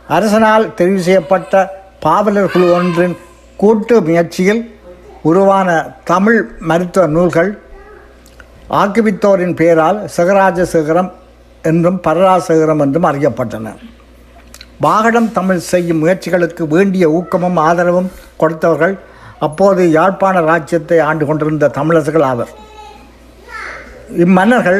அரசனால் 0.09 0.69
தெரிவு 0.77 0.97
செய்யப்பட்ட 0.97 1.83
பாவலர் 1.99 2.51
குழு 2.51 2.73
ஒன்றின் 2.73 3.17
கூட்டு 3.57 4.01
முயற்சியில் 4.01 4.79
உருவான 5.21 5.85
தமிழ் 6.03 6.49
மருத்துவ 6.59 7.07
நூல்கள் 7.07 7.61
ஆக்கிவித்தோரின் 8.69 9.55
பெயரால் 9.55 10.09
சிகராஜசேகரம் 10.17 11.11
என்றும் 11.63 12.01
பரராசேகரம் 12.07 12.79
என்றும் 12.79 13.03
அறியப்பட்டன. 13.03 13.75
வாகடம் 14.85 15.29
தமிழ் 15.37 15.67
செய்யும் 15.71 16.01
முயற்சிகளுக்கு 16.03 16.63
வேண்டிய 16.73 17.05
ஊக்கமும் 17.19 17.57
ஆதரவும் 17.67 18.09
கொடுத்தவர்கள் 18.41 18.95
அப்போது 19.45 19.81
யாழ்ப்பாண 19.97 20.37
ராஜ்யத்தை 20.51 20.97
ஆண்டு 21.07 21.23
கொண்டிருந்த 21.29 21.71
தமிழர்கள் 21.77 22.25
ஆவர். 22.31 22.51
இம்மன்னர்கள் 24.25 24.79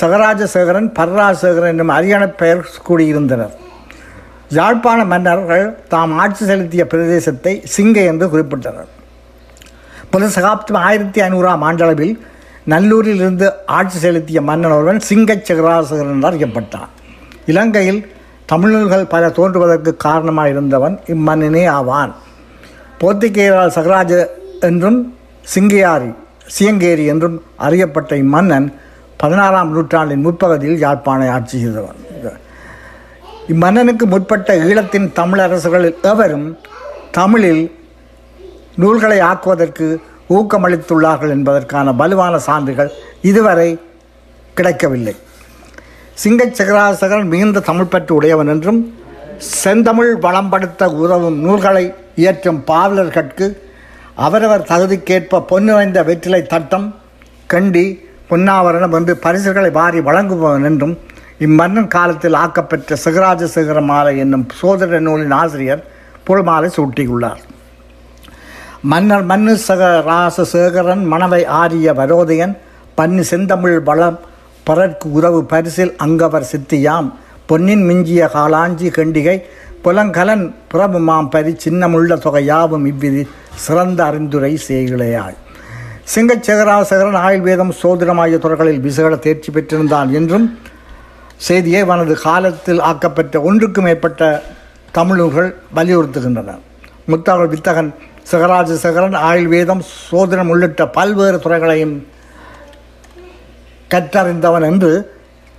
சகராஜசேகரன் 0.00 0.88
பரராசேகரன் 0.98 1.72
என்னும் 1.74 1.94
அரியணை 1.96 2.28
பெயர் 2.42 2.62
கூடியிருந்தனர். 2.88 3.54
யாழ்ப்பாண 4.58 5.00
மன்னர்கள் 5.14 5.66
தாம் 5.92 6.14
ஆட்சி 6.22 6.44
செலுத்திய 6.50 6.84
பிரதேசத்தை 6.92 7.52
சிங்கை 7.74 8.04
என்று 8.12 8.26
குறிப்பிட்டனர். 8.32 8.90
புத 10.12 10.28
சகாப்தம் 10.36 10.80
ஆயிரத்தி 10.86 11.20
ஐநூறாம் 11.26 11.64
ஆண்டளவில் 11.68 12.14
நல்லூரில் 12.72 13.20
இருந்து 13.24 13.46
ஆட்சி 13.78 13.98
செலுத்திய 13.98 14.40
மன்னன் 14.48 14.76
ஒருவன் 14.78 15.04
சிங்கச் 15.08 15.46
சகராசகரன் 15.48 16.14
என்று 16.14 16.30
அறியப்பட்டான் 16.30 16.90
இலங்கையில் 17.52 18.00
தமிழர்கள் 18.50 19.10
பல 19.12 19.24
தோன்றுவதற்கு 19.38 19.90
காரணமாக 20.06 20.52
இருந்தவன் 20.52 20.94
இம்மன்னனே 21.14 21.64
ஆவான். 21.78 22.12
போர்த்துகேயரால் 23.00 23.74
சகராஜ 23.76 24.12
என்றும் 24.68 24.98
சிங்கையாரி 25.52 26.10
சியங்கேரி 26.56 27.04
என்றும் 27.12 27.36
அறியப்பட்ட 27.66 28.12
இம்மன்னன் 28.24 28.66
பதினாறாம் 29.22 29.70
நூற்றாண்டின் 29.74 30.24
முற்பகுதியில் 30.26 30.82
யாழ்ப்பாணை 30.84 31.28
ஆட்சி 31.36 31.56
செய்தவன். 31.62 31.98
இம்மன்னனுக்கு 33.52 34.04
முற்பட்ட 34.14 34.56
ஈழத்தின் 34.66 35.08
தமிழரசர்களில் 35.20 35.98
எவரும் 36.12 36.48
தமிழில் 37.18 37.64
நூல்களை 38.82 39.18
ஆக்குவதற்கு 39.30 39.86
ஊக்கமளித்துள்ளார்கள் 40.38 41.34
என்பதற்கான 41.36 41.92
வலுவான 42.00 42.34
சான்றுகள் 42.48 42.90
இதுவரை 43.30 43.70
கிடைக்கவில்லை. 44.58 45.14
சிங்கச் 46.22 46.56
சகராசகன் 46.58 47.24
மிகுந்த 47.24 47.60
தமிழ் 47.60 47.84
பற்று 47.84 48.14
உடையவன் 48.14 48.46
என்றும் 48.46 48.80
செந்தமிழ் 49.38 50.12
வளம்படுத்த 50.20 50.84
உதவும் 50.84 51.38
நூல்களை 51.38 51.94
இயற்றும் 52.16 52.62
பாவலர்கட்கு 52.66 53.46
அவரவர் 54.14 54.66
தகுதிக்கேற்ப 54.68 55.44
பொன்னுரைந்த 55.50 56.04
வெற்றிலை 56.04 56.42
தட்டம் 56.42 56.94
கண்டி 57.46 57.84
பொன்னாவரணம் 58.30 58.92
என்று 58.92 59.16
பரிசுகளை 59.16 59.70
வாரி 59.70 60.00
வழங்குபவன் 60.00 60.64
என்றும் 60.64 60.98
இம்மன்னன் 61.40 61.88
காலத்தில் 61.88 62.34
ஆக்கப்பெற்ற 62.34 62.96
சிகராஜ 63.04 63.44
சிகர 63.44 63.80
மாலை 63.80 64.18
என்னும் 64.18 64.48
சோதர 64.54 65.00
நூலின் 65.00 65.30
ஆசிரியர் 65.30 65.84
புல்மாலை 66.26 66.70
சூட்டியுள்ளார். 66.76 67.40
மன்னர் 68.82 69.26
மன்னு 69.26 69.54
சக 69.68 70.02
ராசசேகரன் 70.06 71.04
மணவை 71.04 71.44
ஆரிய 71.44 71.92
வரோதயன் 71.92 72.54
பன்னி 72.96 73.20
செந்தமிழ் 73.20 73.82
வளம் 73.82 74.18
பரற்கு 74.70 75.06
உறவு 75.12 75.38
பரிசில் 75.44 75.92
அங்கவர் 76.04 76.50
சித்தியாம். 76.52 77.06
பொன்னின் 77.46 77.84
மிஞ்சிய 77.86 78.22
காலாஞ்சி 78.34 78.88
கண்டிகை 78.96 79.34
புலங்கலன் 79.82 80.44
பிரபுமாம் 80.72 81.30
பரி 81.30 81.52
சின்னமுள்ள 81.64 82.16
தொகையாவும் 82.16 82.84
இவ்விதி 82.86 83.22
சிறந்த 83.56 84.00
அறிந்துரை 84.04 84.52
செய்கிளையாள் 84.68 85.36
சிங்கச் 86.04 86.44
சேகராசகரன் 86.46 87.18
ஆயுர்வேதம் 87.20 87.72
சோதனம் 87.80 88.18
ஆகிய 88.18 88.38
துறைகளில் 88.38 88.80
விசகல 88.80 89.18
தேர்ச்சி 89.18 89.50
பெற்றிருந்தான் 89.52 90.10
என்றும் 90.10 90.46
செய்தியை 91.38 91.82
அவனது 91.82 92.14
காலத்தில் 92.20 92.80
ஆக்கப்பட்ட 92.80 93.42
ஒன்றுக்கும் 93.42 93.84
மேற்பட்ட 93.84 94.22
தமிழர்கள் 94.92 95.50
வலியுறுத்துகின்றன 95.76 96.56
முத்தகல் 97.06 97.52
வித்தகன் 97.54 97.90
சிகராஜ 98.22 98.78
ஆயுள்வேதம் 98.84 99.18
ஆயுர்வேதம் 99.24 99.82
சோதனம் 100.10 100.48
உள்ளிட்ட 100.48 100.88
பல்வேறு 100.88 101.38
துறைகளையும் 101.38 101.96
கற்றறிந்தவன் 103.92 104.66
என்று 104.70 104.92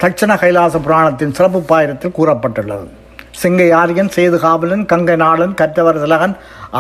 தட்சண 0.02 0.32
கைலாச 0.42 0.76
புராணத்தின் 0.86 1.34
சிறப்பு 1.38 1.60
பாயிரத்தில் 1.72 2.18
கூறப்பட்டுள்ளது. 2.18 2.88
சிங்கை 3.42 3.68
ஆரியன் 3.80 4.12
சேது 4.16 4.38
காவலன் 4.44 4.86
கங்கை 4.92 5.16
நாளன் 5.24 5.54
கற்றவர் 5.60 6.00
திலகன் 6.04 6.34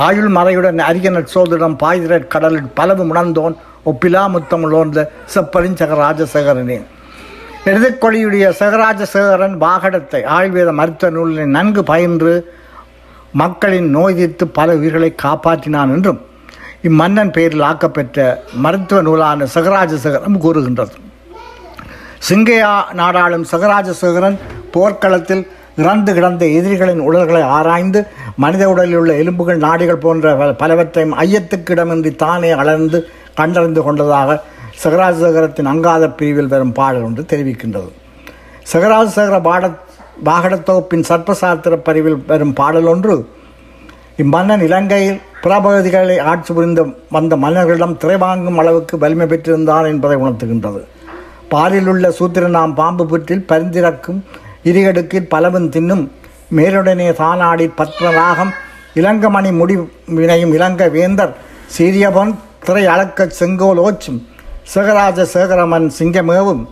ஆயுள் 0.06 0.32
மறையுடன் 0.38 0.80
அரியனர் 0.88 1.30
சோதிடம் 1.34 1.76
பாய்திரற் 1.84 2.32
கடலில் 2.34 2.72
பலவும் 2.78 3.12
உணர்ந்தோன் 3.14 3.56
ஒப்பிலா 3.92 4.24
முத்தமுள்ளோர்ந்த 4.34 5.06
செப்பரின் 5.34 5.78
சகராஜசேகரனே 5.82 6.80
எழுதுக்கொழியுடைய 7.72 8.46
சகராஜசேகரன் 8.62 9.56
வாகடத்தை 9.66 10.22
ஆயுர்வேத 10.38 10.72
மருத்துவ 10.80 11.12
நூலினை 11.18 11.46
நன்கு 11.58 11.84
பயின்று 11.92 12.34
மக்களின் 13.42 13.90
நோய் 13.96 14.18
தீர்த்து 14.20 14.48
பல 14.60 14.76
உயிர்களை 14.82 15.12
காப்பாற்றினான் 15.24 15.94
என்றும் 15.96 16.22
இம்மன்னன் 16.90 17.34
பெயரில் 17.38 17.68
ஆக்கப்பெற்ற 17.70 18.20
மருத்துவ 18.66 19.02
நூலான 19.02 19.48
சகராஜசேகரம் 19.56 20.44
கூறுகின்றது. 20.46 20.96
சிங்கையா 22.28 22.72
நாடாளும் 22.94 23.46
சகராஜசேகரன் 23.52 24.38
போர்க்களத்தில் 24.72 25.42
இறந்து 25.78 26.12
கிடந்த 26.14 26.44
எதிரிகளின் 26.58 27.00
உடல்களை 27.00 27.42
ஆராய்ந்து 27.58 28.00
மனித 28.36 28.64
உடலில் 28.70 28.96
உள்ள 28.96 29.14
எலும்புகள் 29.14 29.58
நாடிகள் 29.58 30.04
போன்ற 30.06 30.54
பலவற்றையும் 30.62 31.16
ஐயத்துக்கிடமின்றி 31.24 32.12
தானே 32.16 32.52
அளந்து 32.52 33.00
கண்டறிந்து 33.36 33.82
கொண்டதாக 33.84 34.38
சகராஜசேகரத்தின் 34.84 35.72
அங்காத 35.74 36.10
பிரிவில் 36.10 36.52
வரும் 36.54 36.72
பாடல் 36.72 37.02
ஒன்று 37.02 37.26
தெரிவிக்கின்றது. 37.32 37.92
சகராஜசேகர 38.72 39.42
பாட 39.42 39.72
பாகடத் 40.26 40.66
தொகுப்பின் 40.70 41.08
சர்ப்பசாஸ்திர 41.10 41.76
பிரிவில் 41.90 42.20
வரும் 42.28 42.54
பாடல் 42.54 42.86
ஒன்று 42.86 43.16
இம்மன்னன் 44.18 44.66
இலங்கையில் 44.70 45.22
புறபகுதிகளை 45.44 46.18
ஆட்சி 46.32 46.54
புரிந்த 46.54 46.82
வந்த 47.10 47.36
மன்னர்களிடம் 47.36 47.98
திரை 47.98 48.18
வாங்கும் 48.18 48.58
அளவுக்கு 48.58 48.98
வலிமை 48.98 49.28
பெற்றிருந்தான் 49.28 49.88
என்பதை 49.88 50.18
உணர்த்துகின்றது. 50.18 50.82
பாரிலுள்ள 51.52 51.92
உள்ள 51.94 52.10
சூத்திரனாம் 52.20 52.74
பாம்பு 52.74 53.06
புற்றில் 53.06 53.48
பரிந்திறக்கும் 53.50 54.20
இரிகடுக்கில் 54.64 55.30
பலவும் 55.34 55.70
தின்னும். 55.70 56.04
மேலுடனே 56.58 57.08
தானாடி 57.14 57.66
பத்மராகம் 57.80 58.52
இளங்கமணி 59.00 59.52
முடி 59.60 59.76
வினையும் 60.18 60.54
இளங்க 60.54 60.88
வேந்தர் 60.96 61.34
சீரியவன் 61.78 62.32
திரை 62.66 62.86
அளக்க 62.94 63.28
செங்கோல் 63.40 63.82
ஓச்சும் 63.88 64.20
சேகரமன் 65.34 65.88
சிங்கமேவும் 66.00 66.64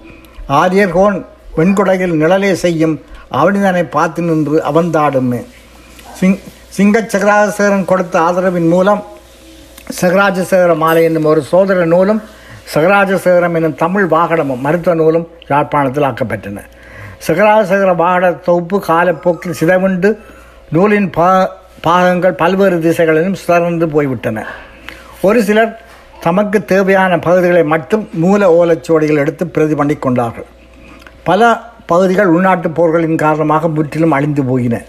ஆரியர்கோன் 0.61 1.17
வெண்குடையில் 1.57 2.15
நிழலே 2.21 2.51
செய்யும் 2.53 2.95
அவனிதனை 3.29 3.83
பார்த்து 3.83 4.21
நின்று 4.21 4.57
அவந்தாடுமே. 4.71 5.39
சிங் 6.19 6.39
சிங்கச் 6.77 7.11
சகராஜசேகரன் 7.13 7.89
கொடுத்த 7.91 8.15
ஆதரவின் 8.19 8.67
மூலம் 8.67 9.01
சகராஜசேகர 10.01 10.75
மாலை 10.75 11.03
என்னும் 11.03 11.25
ஒரு 11.25 11.41
சோதர 11.41 11.85
நூலும் 11.85 12.21
சகராஜசேகரம் 12.73 13.55
என்னும் 13.55 13.75
தமிழ் 13.75 14.07
வாகனமும் 14.07 14.59
மருத்துவ 14.59 14.95
நூலும் 14.95 15.27
யாழ்ப்பாணத்தில் 15.47 16.03
ஆக்கப்பெற்றன. 16.03 16.59
சகராஜசேகர 17.27 17.95
வாகன 17.95 18.31
தொகுப்பு 18.31 18.77
காலப்போக்கில் 18.87 19.57
சிதைவுண்டு 19.59 20.09
நூலின் 20.71 21.09
பா 21.09 21.29
பாகங்கள் 21.81 22.35
பல்வேறு 22.41 22.79
திசைகளிலும் 22.79 23.33
சுதர்ந்து 23.33 23.87
போய்விட்டன. 23.87 24.45
ஒரு 25.21 25.43
சிலர் 25.43 25.73
தமக்கு 26.19 26.65
தேவையான 26.65 27.19
பகுதிகளை 27.19 27.63
மட்டும் 27.63 28.09
மூல 28.13 28.49
ஓலைச்சுவடிகள் 28.59 29.21
எடுத்து 29.23 29.47
பிரதி 29.47 29.75
பண்ணி 29.75 29.95
கொண்டார்கள். 29.95 30.47
பல 31.23 31.61
பகுதிகள் 31.85 32.27
உள்நாட்டுப் 32.27 32.75
போர்களின் 32.75 33.21
காரணமாக 33.25 33.67
முற்றிலும் 33.67 34.11
அழிந்து 34.11 34.43
போயின 34.43 34.81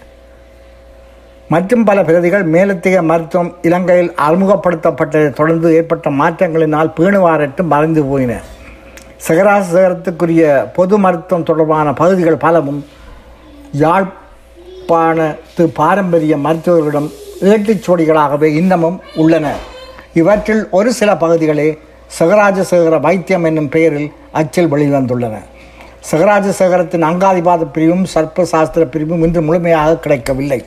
மற்றும் 1.51 1.83
பல 1.87 1.99
பிரதிகள் 2.07 2.43
மேலத்திய 2.53 2.97
மருத்துவம் 3.09 3.49
இலங்கையில் 3.67 4.09
அறிமுகப்படுத்தப்பட்டதை 4.25 5.29
தொடர்ந்து 5.39 5.67
ஏற்பட்ட 5.77 6.09
மாற்றங்களினால் 6.19 6.91
பேணுவாரற்று 6.97 7.63
மறைந்து 7.71 8.01
போயின. 8.09 8.33
சகராசகரத்துக்குரிய 9.27 10.43
பொது 10.77 10.97
மருத்துவம் 11.05 11.47
தொடர்பான 11.49 11.93
பகுதிகள் 12.01 12.37
பலவும் 12.43 12.81
யாழ்ப்பாணத்து 13.81 15.63
பாரம்பரிய 15.79 16.37
மருத்துவர்களிடம் 16.45 17.09
ஏட்டுச்சுவடிகளாகவே 17.51 18.49
இன்னமும் 18.59 18.99
உள்ளன. 19.23 19.55
இவற்றில் 20.21 20.63
ஒரு 20.79 20.93
சில 20.99 21.15
பகுதிகளே 21.23 21.67
சகராஜசேகர 22.19 22.99
வைத்தியம் 23.07 23.47
என்னும் 23.49 23.69
பெயரில் 23.75 24.09
அச்சில் 24.41 24.71
வெளிவந்துள்ளன. 24.73 25.35
சகராஜசேகரத்தின் 26.11 27.07
அங்காதிபாத 27.09 27.67
பிரிவும் 27.75 28.07
சர்ப்ப 28.13 28.47
சாஸ்திர 28.53 28.85
பிரிவும் 28.95 29.25
இன்று 29.27 29.43
முழுமையாக 29.49 29.99
கிடைக்கவில்லை. 30.05 30.61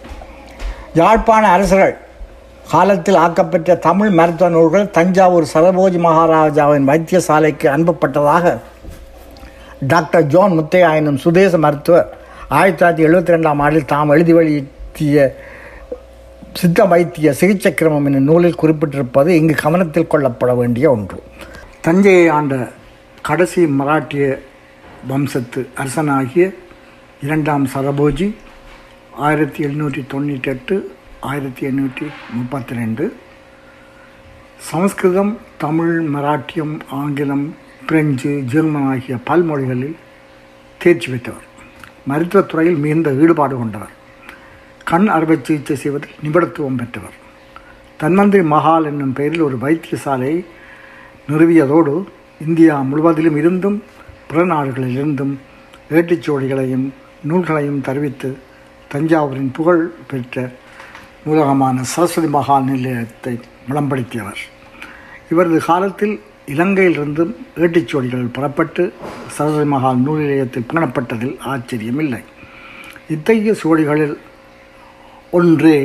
யாழ்ப்பாண 0.94 1.44
அரசர்கள் 1.48 1.94
காலத்தில் 2.70 3.14
ஆக்கப்பெற்ற 3.14 3.74
தமிழ் 3.78 4.10
மருத்துவ 4.10 4.48
நூல்கள் 4.48 4.90
தஞ்சாவூர் 4.90 5.46
சரபோஜி 5.54 5.98
மகாராஜாவின் 5.98 6.88
வைத்தியசாலைக்கு 6.88 7.66
அனுப்பப்பட்டதாக 7.68 8.52
டாக்டர் 9.86 10.26
ஜோன் 10.26 10.54
முத்தையா 10.58 10.90
எனும் 10.94 11.18
சுதேச 11.18 11.58
மருத்துவர் 11.58 12.08
ஆயிரத்தி 12.48 12.84
தொள்ளாயிரத்தி 12.84 13.06
எழுபத்தி 13.08 13.34
ரெண்டாம் 13.34 13.60
ஆண்டில் 13.62 13.84
தாம் 13.84 14.08
எழுதி 14.08 14.32
வெளியிட்டிய 14.32 15.18
சித்த 16.52 16.84
வைத்திய 16.84 17.32
சிகிச்சை 17.32 17.74
கிரமம் 17.74 18.04
என்னும் 18.04 18.22
நூலில் 18.22 18.60
குறிப்பிட்டிருப்பது 18.62 19.28
இங்கு 19.28 19.54
கவனத்தில் 19.54 20.10
கொள்ளப்பட 20.10 20.56
வேண்டிய 20.56 20.90
ஒன்று. 20.90 21.18
தஞ்சையை 21.80 22.28
ஆண்ட 22.28 22.54
கடைசி 23.22 23.62
மராட்டிய 23.78 24.24
வம்சத்து 25.08 25.68
அரசனாகிய 25.76 26.44
இரண்டாம் 27.22 27.66
சரபோஜி 27.74 28.28
ஆயிரத்தி 29.18 29.64
எழுநூற்றி 29.64 30.06
தொண்ணூற்றி 30.06 30.48
எட்டு 30.48 30.96
ஆயிரத்தி 31.20 31.66
எண்ணூற்றி 31.66 32.06
முப்பத்தி 32.32 32.74
ரெண்டு 32.74 33.16
சமஸ்கிருதம் 34.70 35.36
தமிழ் 35.58 36.08
மராட்டியம் 36.08 36.80
ஆங்கிலம் 36.90 37.54
பிரெஞ்சு 37.86 38.42
ஜெர்மன் 38.44 38.86
ஆகிய 38.86 39.18
பல்மொழிகளில் 39.26 39.96
தேர்ச்சி 40.78 41.12
பெற்றவர். 41.12 41.44
மருத்துவத் 42.08 42.48
துறையில் 42.48 42.76
மிகுந்த 42.76 43.10
ஈடுபாடு 43.10 43.56
கொண்டவர். 43.56 43.90
கண் 44.84 45.08
அறுவை 45.08 45.38
சிகிச்சை 45.42 45.76
செய்வதில் 45.76 46.16
நிபுணத்துவம் 46.22 46.76
பெற்றவர். 46.76 47.12
தன்வந்திரி 48.00 48.44
மஹால் 48.48 48.84
என்னும் 48.84 49.12
பெயரில் 49.12 49.40
ஒரு 49.40 49.56
வைத்தியசாலையை 49.56 50.44
நிறுவியதோடு 51.28 52.04
இந்தியா 52.40 52.82
முழுவதிலும் 52.82 53.36
இருந்தும் 53.36 53.82
பிற 54.26 54.44
நாடுகளிலிருந்தும் 54.44 55.38
ஏட்டுச்சுவடிகளையும் 55.90 56.92
நூல்களையும் 57.28 57.80
தருவித்து 57.80 58.36
தஞ்சாவூரின் 58.92 59.52
புகழ் 59.52 59.84
பெற்ற 60.10 60.52
நூலகமான 61.24 61.82
சரஸ்வதி 61.82 62.28
மகால் 62.28 62.64
நிலையத்தை 62.64 63.40
விளம்படுத்தியவர் 63.68 64.42
இவரது 65.30 65.58
காலத்தில் 65.58 66.20
இலங்கையிலிருந்தும் 66.46 67.32
ஏட்டுச்சுவடிகள் 67.56 68.34
புறப்பட்டு 68.36 68.92
சரஸ்வதி 69.26 69.68
மகால் 69.68 69.96
நூல் 69.96 70.18
நிலையத்தில் 70.18 70.68
பேணப்பட்டதில் 70.72 71.36
ஆச்சரியமில்லை. 71.52 72.22
இத்தகைய 73.08 73.54
சுவடிகளில் 73.62 74.16
ஒன்றே 75.30 75.78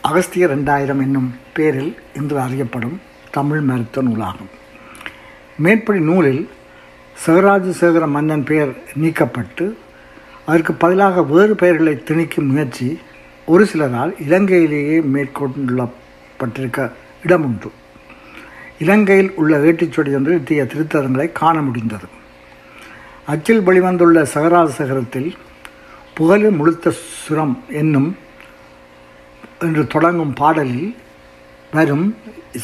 அகஸ்திய 0.00 0.46
ரெண்டாயிரம் 0.46 1.02
என்னும் 1.04 1.34
பெயரில் 1.52 1.92
இன்று 2.14 2.40
அறியப்படும் 2.40 3.00
தமிழ் 3.30 3.60
மருத்துவ 3.60 4.02
நூலாகும். 4.08 4.52
மேற்படி 5.56 6.00
நூலில் 6.00 6.42
சிவராஜசேகர 7.26 8.06
மன்னன் 8.06 8.44
பெயர் 8.44 8.72
நீக்கப்பட்டு 9.00 9.64
அதற்கு 10.48 10.72
பதிலாக 10.82 11.22
வேறு 11.32 11.54
பெயர்களை 11.54 11.94
திணிக்கும் 12.08 12.50
முயற்சி 12.50 12.88
ஒரு 13.52 13.64
சிலரால் 13.72 14.12
இலங்கையிலேயே 14.26 14.96
மேற்கொள்ளப்பட்டிருக்க 15.14 16.78
இடமுண்டு 17.24 17.70
இலங்கையில் 18.84 19.30
உள்ள 19.40 19.52
ஏட்டுச்சொடி 19.68 20.10
ஒன்று 20.18 20.34
இத்தகைய 20.34 20.64
திருத்தரங்களை 20.72 21.26
காண 21.40 21.56
முடிந்தது. 21.60 22.06
அச்சில் 23.32 23.66
வெளிவந்துள்ள 23.68 24.18
சகராசகரத்தில் 24.34 25.30
புகழு 26.14 26.50
முழுத்த 26.58 26.92
சுரம் 27.24 27.56
என்னும் 27.80 28.10
என்று 29.66 29.86
தொடங்கும் 29.86 30.34
பாடலில் 30.40 30.90
வரும் 31.72 32.06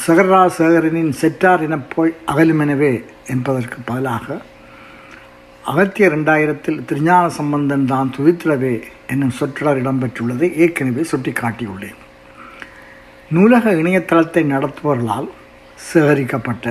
சகராசேகரனின் 0.06 1.12
செற்றார் 1.20 1.64
எனப் 1.66 1.88
போய் 1.94 2.12
அகலுமெனவே 2.32 2.92
என்பதற்கு 3.26 3.78
பதிலாக 3.84 4.26
அகத்திய 5.64 6.08
ரெண்டாயிரத்தில் 6.08 6.84
திருஞான 6.84 7.28
சம்பந்தன் 7.28 7.86
தான் 7.86 8.12
துதித்திடவே 8.16 8.72
என்னும் 9.06 9.36
சொற்றொடர் 9.38 9.80
இடம்பெற்றுள்ளதை 9.82 10.48
ஏற்கனவே 10.54 11.02
சுட்டிக்காட்டியுள்ளேன். 11.12 12.00
நூலக 13.30 13.72
இணையதளத்தை 13.72 14.42
நடத்துபவர்களால் 14.44 15.28
சேகரிக்கப்பட்ட 15.78 16.66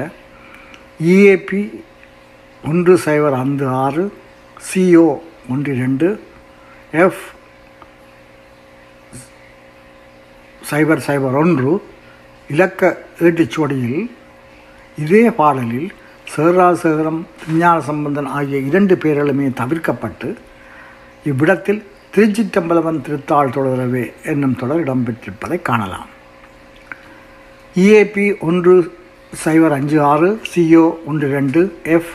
இஏபி 1.05 1.61
ஒன்று 2.63 2.93
சைபர் 3.05 3.37
ஐந்து 3.39 3.67
ஆறு 3.67 4.03
சிஓ 4.71 5.07
ஒன்று 5.49 5.73
ரெண்டு 5.73 6.07
எஃப் 6.93 7.23
சைபர் 10.69 11.03
சைபர் 11.07 11.35
ஒன்று 11.35 11.71
இலக்க 12.49 12.81
ஏட்டுச்சுவடியில் 13.19 14.01
இதே 14.97 15.29
பாடலில் 15.29 15.89
சேராசேகரம் 16.35 17.19
விஞ்ஞான 17.47 17.81
சம்பந்தன் 17.87 18.29
ஆகிய 18.37 18.57
இரண்டு 18.69 18.95
பேர்களுமே 19.03 19.47
தவிர்க்கப்பட்டு 19.59 20.29
இவ்விடத்தில் 21.31 21.81
திருச்சிற்றம்பலவன் 22.15 23.03
திருத்தாள் 23.07 23.53
தொடரவே 23.55 24.03
என்னும் 24.31 24.55
தொடர் 24.55 24.83
இடம்பெற்றிருப்பதை 24.83 25.61
காணலாம். 25.61 26.09
இஏபி 27.75 28.25
ஒன்று 28.47 28.75
சைபர் 29.43 29.75
அஞ்சு 29.77 30.01
ஆறு 30.01 30.29
சிஓ 30.51 30.83
ஒன்று 31.05 31.27
ரெண்டு 31.37 31.61
எஃப் 31.95 32.11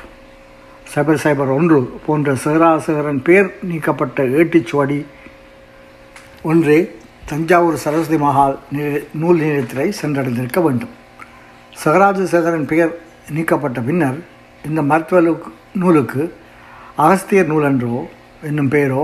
சைபர் 0.94 1.22
சைபர் 1.24 1.54
ஒன்று 1.58 1.80
போன்ற 2.06 2.34
சேராசேகரன் 2.44 3.22
பேர் 3.22 3.48
நீக்கப்பட்ட 3.70 4.22
ஏட்டிச்சுவடி 4.22 5.00
ஒன்றே 6.42 6.78
தஞ்சாவூர் 7.30 7.82
சரஸ்வதி 7.84 8.18
மகால் 8.22 8.56
நிலை 8.70 9.02
நூல் 9.12 9.40
நிலையத்திலே 9.40 9.86
சென்றடைந்திருக்க 10.02 10.62
வேண்டும். 10.62 10.94
சகராஜசேகரன் 11.82 12.70
பெயர் 12.72 12.94
நீக்கப்பட்ட 13.28 13.80
பின்னர் 13.80 14.18
இந்த 14.64 14.82
மருத்துவ 14.82 15.20
நூலுக்கு- 15.74 16.30
அகஸ்தியர் 16.96 17.46
நூல் 17.46 18.08
என்னும் 18.42 18.68
பெயரோ 18.68 19.02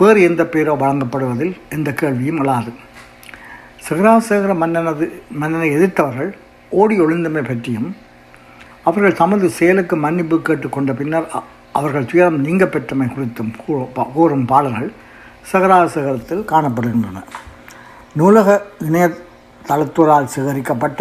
வேறு 0.00 0.22
எந்த 0.22 0.44
பெயரோ 0.44 0.72
வழங்கப்படுவதில் 0.74 1.60
எந்த 1.70 1.92
கேள்வியும் 1.92 2.40
அழாது 2.40 2.72
சிகராசேகர 3.88 4.54
மன்னனது 4.54 5.06
மன்னனை 5.30 5.70
எதிர்த்தவர்கள் 5.70 6.30
ஓடி 6.72 7.00
ஒளிந்தமை 7.00 7.48
பற்றியும் 7.48 7.88
அவர்கள் 8.82 9.12
தமது 9.12 9.50
செயலுக்கு 9.50 9.96
மன்னிப்பு 9.96 10.42
கேட்டுக்கொண்ட 10.42 10.92
பின்னர் 10.92 11.28
அ- 11.34 11.42
அவர்கள் 11.72 12.06
துயரம் 12.06 12.40
நீங்க 12.40 12.66
பெற்றமை 12.66 13.06
குறித்தும் 13.06 13.52
கூ- 13.56 13.88
பா- 13.96 14.12
கூறும் 14.12 14.46
பாடல்கள் 14.46 14.90
சகராசேகரத்தில் 15.52 16.44
காணப்படுகின்றன. 16.48 17.22
நூலக 18.12 18.48
இணையதளத்துறால் 18.80 20.24
சேகரிக்கப்பட்ட 20.26 21.00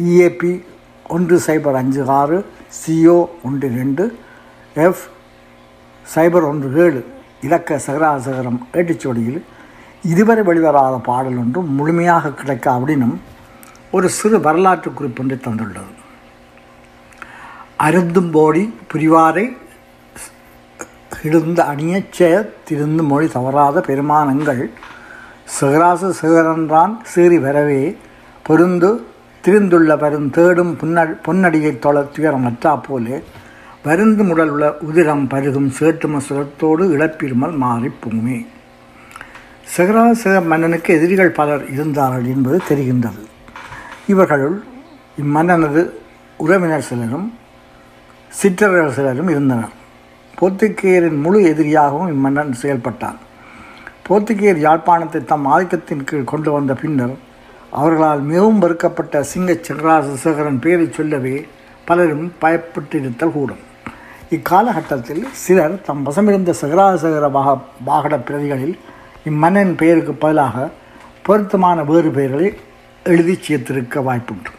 இஏபி 0.00 0.52
ஒன்று 1.08 1.36
சைபர் 1.46 1.74
அஞ்சு 1.74 2.04
ஆறு 2.10 2.44
சிஓ 2.78 3.28
ஒன்று 3.42 3.68
ரெண்டு 3.68 4.18
எஃப் 4.74 5.04
சைபர் 6.14 6.46
ஒன்று 6.48 6.84
ஏழு 6.84 7.00
இலக்க 7.40 7.80
சகராசகரம் 7.86 8.58
ஏட்டுச்சுவடியில் 8.72 9.42
இதுவரை 10.02 10.42
வெளிவராத 10.42 10.96
பாடல் 10.98 11.36
ஒன்றும் 11.36 11.70
முழுமையாக 11.74 12.30
கிடைக்க 12.30 12.70
அப்படின்னும் 12.70 13.16
ஒரு 13.90 14.08
சிறு 14.08 14.40
வரலாற்று 14.40 14.90
குறிப்பொன்றை 14.90 15.36
தந்துள்ளது. 15.40 15.92
அருந்தும்போடி 17.78 18.62
புரிவாரை 18.92 19.56
இழுந்த 21.22 21.62
அணியச்சே 21.62 22.48
திருந்து 22.68 23.02
மொழி 23.02 23.28
தவறாத 23.28 23.80
பெருமானங்கள் 23.80 24.70
சிகராச 25.60 26.12
சிகரன்றான் 26.20 26.94
சீறி 27.02 27.38
வரவே 27.38 27.98
பொருந்து 28.48 28.90
திருந்துள்ள 29.46 29.98
வரும் 29.98 30.30
தேடும் 30.30 30.76
புன்ன 30.76 31.04
பொன்னடியைத் 31.04 31.78
தொழ 31.78 32.06
துயரமற்றா 32.16 32.82
போலே 32.82 33.22
வருந்து 33.84 34.24
முடலுள்ள 34.24 34.74
உதிரம் 34.78 35.28
பருகும் 35.28 35.70
சேற்றும 35.78 36.20
சுரத்தோடு 36.28 36.96
இழப்பிருமல் 36.96 37.56
மாறி 37.56 37.88
பொங்குமே 37.88 38.46
சிகராச 39.76 40.44
மன்னனுக்கு 40.44 40.94
எதிரிகள் 40.94 41.30
பலர் 41.30 41.70
இருந்தார்கள் 41.70 42.24
என்பது 42.24 42.60
தெரிகின்றது. 42.68 43.22
இவர்களுள் 44.06 44.62
இம்மன்னனது 45.24 45.90
உறவினர் 46.36 46.82
சிலரும் 46.82 47.34
சிற்றர்கள் 48.28 48.92
சிலரும் 48.92 49.28
இருந்தனர். 49.28 49.68
போர்த்துகேயரின் 50.40 51.20
முழு 51.20 51.42
எதிரியாகவும் 51.42 52.08
இம்மன்னன் 52.08 52.52
செயல்பட்டான். 52.52 53.16
போர்த்துகேயர் 54.08 54.58
யாழ்ப்பாணத்தை 54.58 55.24
தம் 55.24 55.46
ஆதிக்கத்தின் 55.46 56.04
கீழ் 56.04 56.24
கொண்டு 56.24 56.50
வந்த 56.50 56.74
பின்னர் 56.74 57.25
அவர்களால் 57.70 58.20
மிகவும் 58.20 58.58
வெறுக்கப்பட்ட 58.58 59.20
சிங்க 59.20 59.52
சந்திராசேகரன் 59.52 60.60
பெயரைச் 60.60 60.92
சொல்லவே 60.92 61.46
பலரும் 61.84 62.32
பயப்பட்டிருத்தல் 62.40 63.32
கூடும். 63.32 63.62
இக்காலகட்டத்தில் 64.30 65.28
சிலர் 65.32 65.82
தம் 65.82 66.06
வசமிருந்த 66.06 66.54
சகராசகர 66.60 67.30
வாக 67.30 67.58
பாகட 67.86 68.16
பிரதிகளில் 68.16 68.78
இம்மன்னன் 69.24 69.76
பெயருக்கு 69.76 70.14
பதிலாக 70.14 70.70
பொருத்தமான 71.22 71.84
வேறு 71.84 72.10
பெயர்களை 72.10 72.54
எழுதிச் 73.04 73.52
சேர்த்திருக்க 73.52 74.02
வாய்ப்புண்டு. 74.08 74.52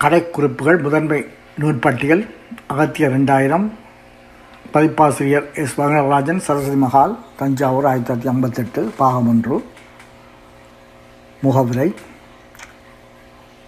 கடைக்குறிப்புகள் 0.00 0.82
முதன்மை 0.82 1.26
நூற்பட்டியல் 1.60 2.28
அகத்திய 2.66 3.08
ரெண்டாயிரம் 3.08 3.70
பதிப்பாசிரியர் 4.74 5.46
எஸ் 5.60 5.74
வங்கராஜன் 5.80 6.40
சரஸ்வதி 6.46 6.76
மகால் 6.82 7.14
தஞ்சாவூர் 7.38 7.86
ஆயிரத்தி 7.90 8.08
தொள்ளாயிரத்தி 8.08 8.30
ஐம்பத்தெட்டு 8.32 8.80
பாகம் 8.98 9.28
ஒன்று 9.28 9.56
முகவுரை. 11.42 11.86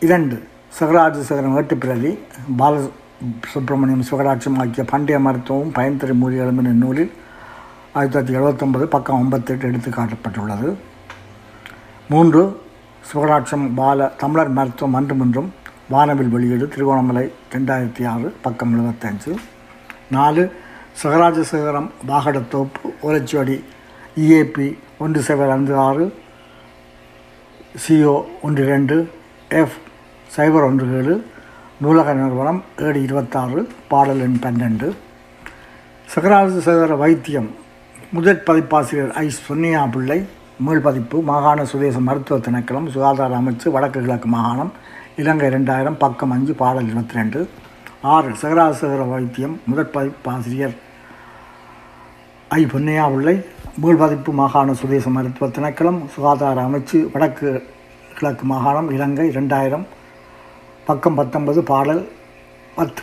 இரண்டு 0.01 0.37
சகராஜசேகரன் 0.79 1.57
வேட்டுப்பிரதி 1.57 2.13
பால 2.57 2.75
சுப்பிரமணியம் 3.53 4.07
சிவராட்சியம் 4.11 4.59
ஆகிய 4.59 4.85
பண்டைய 4.85 5.19
மருத்துவம் 5.27 5.75
பயன்தறி 5.79 6.17
மொழிகளும் 6.23 6.61
என்ற 6.63 6.75
நூலில் 6.85 7.13
ஆயிரத்தி 7.93 8.15
தொள்ளாயிரத்தி 8.17 8.39
எழுபத்தொம்பது 8.39 8.87
பக்கம் 8.97 9.21
ஐம்பத்தெட்டு 9.23 9.69
எடுத்து 9.69 9.91
காட்டப்பட்டுள்ளது. 9.91 10.71
மூன்று 12.09 12.43
சிவராட்சம் 13.13 13.75
பால 13.75 14.13
தமிழர் 14.25 14.57
மருத்துவம் 14.59 14.95
அன்றும் 14.95 15.21
இன்றும் 15.21 15.53
வானவில் 15.89 16.35
வெளியீடு 16.35 16.69
திருகோணமலை 16.75 17.33
ரெண்டாயிரத்தி 17.55 18.05
ஆறு 18.15 18.29
பக்கம் 18.43 18.75
எழுபத்தஞ்சு 18.77 19.33
நாலு 20.11 20.45
சகராஜசேகரம் 21.01 21.89
வாகடத்தோப்பு 22.11 22.89
ஓலச்சுவடி 23.07 23.57
இஏபி 24.23 24.67
ஒன்று 25.05 25.21
சைபர் 25.29 25.53
அஞ்சு 25.55 25.75
ஆறு 25.87 26.05
சிஓ 27.85 28.15
ஒன்று 28.47 28.65
ரெண்டு 28.73 28.97
எஃப் 29.61 29.79
சைபர் 30.31 30.67
ஒன்று 30.69 30.87
ஏழு 30.99 31.15
நூலக 31.81 32.13
நிறுவனம் 32.15 32.61
ஏழு 32.87 32.99
இருபத்தாறு 33.07 33.63
பாடல் 33.89 34.23
எண் 34.27 34.39
பன்னெண்டு 34.45 34.89
சகராஜசேகர 36.09 36.97
வைத்தியம் 37.05 37.51
முதற் 38.13 38.47
பதிப்பாசிரியர் 38.49 39.13
ஐ 39.25 39.27
சொன்னியா 39.49 39.83
பிள்ளை 39.95 40.19
மீள் 40.65 40.85
பதிப்பு 40.87 41.19
மாகாண 41.31 41.61
சுதேச 41.73 41.99
மருத்துவ 42.09 42.39
திணைக்களம் 42.47 42.91
சுகாதார 42.95 43.39
அமைச்சு 43.41 43.69
வடக்கு 43.77 44.01
கிழக்கு 44.01 44.29
மாகாணம் 44.37 44.73
இலங்கை 45.21 45.49
ரெண்டாயிரம் 45.57 46.01
பக்கம் 46.05 46.33
அஞ்சு 46.37 46.53
பாடல் 46.63 46.89
இருபத்தி 46.91 47.19
ரெண்டு. 47.19 47.41
ஆறு 48.11 48.31
சகராசகர 48.41 49.03
வைத்தியம் 49.09 49.53
முதற் 49.67 49.91
பதிப்பாசிரியர் 49.95 50.73
ஐ 52.49 52.63
பொன்னையா 52.73 53.05
மீள் 53.83 54.01
பதிப்பு 54.01 54.31
மாகாண 54.41 54.73
சுதேச 54.81 55.11
மருத்துவ 55.17 55.49
திணைக்களம் 55.57 56.01
சுகாதார 56.15 56.65
அமைச்சு 56.69 56.99
வடக்கு 57.13 57.51
கிழக்கு 58.17 58.45
மாகாணம் 58.53 58.91
இலங்கை 58.97 59.27
ரெண்டாயிரம் 59.39 59.85
பக்கம் 60.89 61.19
பத்தொன்பது 61.21 61.63
பாடல் 61.71 62.03
பத்து. 62.75 63.03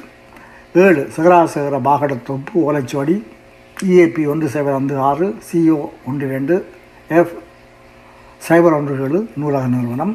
ஏழு 0.86 1.04
சகராசகர 1.16 1.80
பாகட 1.90 2.18
தொப்பு 2.30 2.56
ஓலைச்சுவடி 2.68 3.18
இஏபி 3.78 4.26
ஒன்று 4.34 4.50
சைபர் 4.56 4.78
ஐந்து 4.80 4.98
ஆறு 5.10 5.28
சிஓ 5.50 5.80
ஒன்று 6.06 6.28
ரெண்டு 6.36 6.58
எஃப் 7.20 7.36
சைபர் 8.48 8.78
ஒன்று 8.80 9.04
ஏழு 9.06 9.22
நூலக 9.42 9.68
நிறுவனம். 9.76 10.14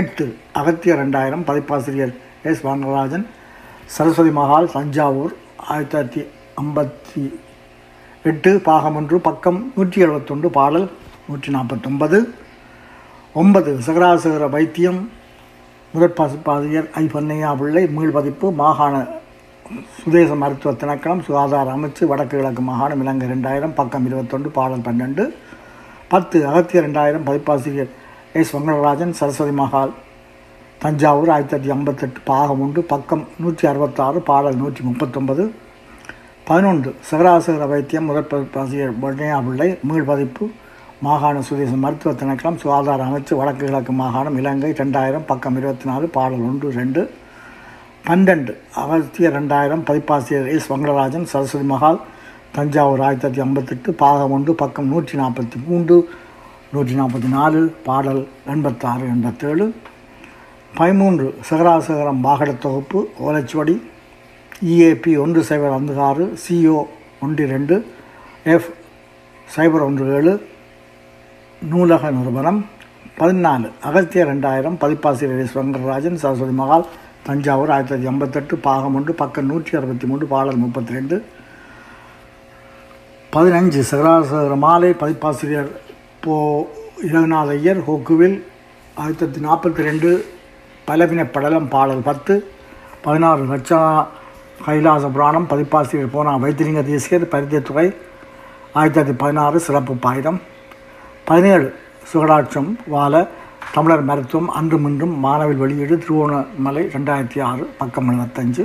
எட்டு 0.00 0.26
அகத்திய 0.60 0.94
ரெண்டாயிரம் 1.02 1.44
பதிப்பாசிரியர் 1.50 2.14
எஸ். 2.50 2.64
வாங்கராஜன் 2.68 3.26
சரஸ்வதி 3.94 4.30
மகால் 4.30 4.72
தஞ்சாவூர் 4.72 5.32
ஆயிரத்தி 5.56 5.92
தொள்ளாயிரத்தி 5.92 6.22
ஐம்பத்தி 6.62 7.22
எட்டு 8.22 8.60
பாகம் 8.60 8.96
ஒன்று 8.96 9.20
பக்கம் 9.20 9.72
நூற்றி 9.76 10.02
எழுபத்தொன்று 10.04 10.48
பாடல் 10.56 10.90
நூற்றி 11.28 11.52
நாற்பத்தொன்பது. 11.52 12.18
ஒன்பது 13.32 13.70
சகராசகர 13.86 14.50
வைத்தியம். 14.50 15.10
முதற்பாசிரியர் 15.94 16.90
ஐ. 16.94 17.04
பொன்னையா 17.04 17.56
பிள்ளை 17.56 17.86
மீள் 17.86 18.10
பதிப்பு 18.10 18.52
மாகாண 18.52 19.06
சுதேச 20.02 20.34
மருத்துவ 20.34 20.74
திணைக்களம் 20.74 21.24
சுகாதார 21.28 21.72
அமைச்சு 21.76 22.04
வடக்கு 22.04 22.36
கிழக்கு 22.38 22.62
மாகாணம் 22.62 23.00
இலங்கை 23.00 23.28
ரெண்டாயிரம் 23.28 23.74
பக்கம் 23.74 24.06
இருபத்தொன்று 24.06 24.50
பாடல் 24.50 24.86
பன்னெண்டு. 24.88 25.26
பத்து 26.08 26.46
அகத்திய 26.46 26.82
ரெண்டாயிரம் 26.82 27.24
பதிப்பாசிரியர் 27.24 27.90
எஸ். 28.32 28.56
வெங்கடராஜன் 28.56 29.10
சரஸ்வதி 29.10 29.50
மகால் 29.50 29.94
தஞ்சாவூர் 30.82 31.30
ஆயிரத்தி 31.34 31.52
தொள்ளாயிரத்தி 31.52 31.72
ஐம்பத்தெட்டு 31.74 32.20
பாகம் 32.28 32.60
ஒன்று 32.64 32.80
பக்கம் 32.90 33.22
நூற்றி 33.42 33.64
அறுபத்தாறு 33.70 34.18
பாடல் 34.28 34.58
நூற்றி 34.60 34.82
முப்பத்தொன்பது. 34.88 35.44
பதினொன்று 36.48 36.90
சகராசகர 37.08 37.64
வைத்தியம் 37.72 38.06
முதற் 38.08 38.28
பதிப்பாசிரியர் 38.32 38.92
பொன்னையா 39.02 39.38
பிள்ளை 39.46 39.68
மீள்பதிப்பு 39.88 40.44
மாகாண 41.06 41.40
சுதேச 41.48 41.72
மருத்துவ 41.84 42.12
திணைக்களம் 42.20 42.60
சுகாதார 42.62 43.08
அமைச்சு 43.08 43.32
வடக்கு 43.40 43.64
கிழக்கு 43.64 43.94
மாகாணம் 44.02 44.38
இலங்கை 44.42 44.70
ரெண்டாயிரம் 44.82 45.26
பக்கம் 45.30 45.58
இருபத்தி 45.60 45.88
நாலு 45.90 46.06
பாடல் 46.18 46.46
ஒன்று 46.50 46.70
ரெண்டு. 46.78 47.02
பன்னெண்டு 48.06 48.54
அகத்திய 48.84 49.32
ரெண்டாயிரம் 49.38 49.84
பதிப்பாசிரியர் 49.90 50.48
எஸ் 50.54 50.70
வங்கராஜன் 50.72 51.28
சரஸ்வதி 51.34 51.68
மகால் 51.74 52.00
தஞ்சாவூர் 52.56 53.04
ஆயிரத்தி 53.06 53.24
தொள்ளாயிரத்தி 53.24 53.46
ஐம்பத்தெட்டு 53.48 53.90
பாகம் 54.04 54.36
ஒன்று 54.38 54.54
பக்கம் 54.62 54.90
நூற்றி 54.94 55.16
நாற்பத்தி 55.24 55.58
மூன்று 55.68 55.98
நூற்றி 56.72 56.94
நாற்பத்தி 57.02 57.28
நாலு 57.36 57.60
பாடல் 57.90 58.24
எண்பத்தாறு 58.54 59.04
எண்பத்தேழு. 59.16 59.66
பதிமூன்று 60.72 61.26
சகராசகரம் 61.48 62.20
வாகன 62.20 62.50
தொகுப்பு 62.60 62.98
ஓலைச்சுவடி 63.20 63.74
இஏபி 64.66 65.12
ஒன்று 65.16 65.40
சைபர் 65.42 65.74
ஐந்து 65.74 65.94
ஆறு 66.02 66.24
சிஓ 66.44 66.78
ஒன்று 67.22 67.44
ரெண்டு 67.46 67.76
எஃப் 68.46 68.68
சைபர் 69.48 69.84
ஒன்று 69.84 70.06
ஏழு 70.16 70.34
நூலக 71.62 72.10
நிறுவனம் 72.10 72.60
பதினாலு 73.18 73.68
அகத்திய 73.82 74.24
ரெண்டாயிரம் 74.24 74.76
பதிப்பாசிரியர் 74.76 75.52
சுரங்கராஜன் 75.52 76.20
சரஸ்வதி 76.22 76.54
மகால் 76.54 76.86
தஞ்சாவூர் 77.26 77.70
ஆயிரத்தி 77.70 77.90
தொள்ளாயிரத்தி 77.90 78.12
ஐம்பத்தெட்டு 78.12 78.56
பாகம் 78.62 78.94
ஒன்று 78.94 79.12
பக்கம் 79.14 79.48
நூற்றி 79.48 79.72
அறுபத்தி 79.76 80.06
மூன்று 80.06 80.26
பாடல் 80.26 80.62
முப்பத்தி 80.62 80.92
ரெண்டு 80.92 81.16
பதினஞ்சு 83.32 83.80
சகராசகர 83.82 84.56
மாலை 84.62 84.90
பதிப்பாசிரியர் 84.96 85.70
போ 86.20 86.36
இரகுநாத 87.02 87.50
ஐயர் 87.56 87.82
ஹோக்குவில் 87.86 88.36
ஆயிரத்தி 88.96 89.18
தொள்ளாயிரத்தி 89.18 89.42
நாற்பத்தி 89.44 89.82
ரெண்டு 89.82 90.10
பலவின 90.88 91.22
படலம் 91.30 91.68
பாடல் 91.68 92.06
பத்து 92.06 92.34
பதினாறு 93.04 93.42
லட்சா 93.44 93.80
கைலாச 94.66 95.08
புராணம் 95.08 95.46
பதிப்பாசிரியர் 95.46 96.14
போனா 96.14 96.32
வைத்திலிங்க 96.36 96.82
தேசியர் 96.82 97.32
பரிதத்துறை 97.32 97.84
ஆயிரத்தி 98.74 98.94
தொள்ளாயிரத்தி 98.94 99.16
பதினாறு 99.16 99.58
சிறப்பு 99.60 99.94
பாயிரம். 99.96 100.38
பதினேழு 101.24 101.68
சுகடாட்சம் 102.12 102.70
வாழ 102.86 103.14
தமிழர் 103.74 104.04
மருத்துவம் 104.04 104.50
அன்றும் 104.50 104.86
இன்றும் 104.86 105.14
மாணவில் 105.24 105.56
வெளியீடு 105.56 105.96
திருவோணமலை 105.96 106.84
ரெண்டாயிரத்தி 106.96 107.40
ஆறு 107.40 107.64
பக்கம் 107.78 108.08
எழுபத்தஞ்சு 108.08 108.64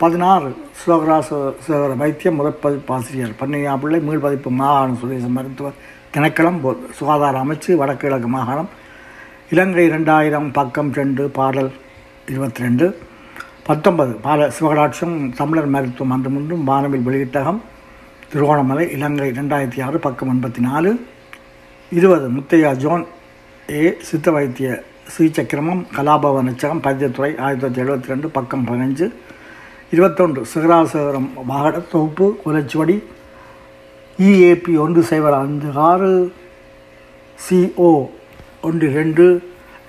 பதினாறு 0.00 0.48
சுகராச 0.84 1.28
சுகர 1.66 1.92
வைத்தியம் 1.94 2.38
முதற்பதிப்பாசிரியர் 2.40 3.36
பன்னியா 3.40 3.74
பிள்ளை 3.74 4.00
மீள்பதிப்பு 4.00 4.50
மாகாண 4.50 4.94
சுதேச 4.94 5.28
மருத்துவ 5.28 5.70
திணைக்களம் 6.14 6.60
சுகாதார 6.98 7.40
அமைச்சு 7.40 7.70
வடக்கு 7.76 8.04
கிழக்கு 8.06 8.28
மாகாணம் 8.28 8.70
இலங்கை 9.50 9.82
ரெண்டாயிரம் 9.90 10.46
பக்கம் 10.52 10.88
ரெண்டு 10.92 11.28
பாடல் 11.28 11.68
இருபத்தி 12.28 12.62
ரெண்டு 12.62 12.86
பத்தொன்பது 13.66 14.12
பால 14.24 14.48
சிவகடாட்சம் 14.56 15.34
தமிழர் 15.34 15.66
மருத்துவம் 15.66 16.10
அன்று 16.10 16.30
முன்றும் 16.30 16.64
வானவில் 16.64 17.04
வெளியிட்டகம் 17.08 17.60
திருவோணமலை 18.32 18.88
இலங்கை 18.96 19.28
ரெண்டாயிரத்தி 19.30 19.82
ஆறு 19.82 19.98
பக்கம் 19.98 20.30
எண்பத்தி 20.32 20.58
நாலு. 20.58 20.90
இருபது 21.92 22.28
முத்தையா 22.28 22.76
ஜோன் 22.76 23.04
ஏ 23.70 23.94
சித்த 24.08 24.30
வைத்திய 24.30 24.82
ஸ்ரீசக்கிரமம் 25.12 25.84
கலாபவன் 25.96 26.48
நச்சகம் 26.48 26.82
பரிதத்துறை 26.86 27.30
ஆயிரத்தி 27.38 27.66
தொள்ளாயிரத்தி 27.66 27.84
எழுபத்தி 27.84 28.12
ரெண்டு 28.14 28.28
பக்கம் 28.28 28.66
பதினஞ்சு. 28.66 29.08
இருபத்தொன்று 29.90 30.46
சிகராசகரம் 30.54 31.30
வாகட 31.50 31.76
தொகுப்பு 31.94 32.38
குலச்சுவடி 32.44 32.98
இஏபி 34.18 34.78
ஒன்று 34.78 35.02
சைபர் 35.10 35.40
அஞ்சு 35.42 35.72
ஆறு. 35.88 36.32
சிஓ 37.38 37.90
ஒன்று 38.62 38.86
ரெண்டு 38.92 39.24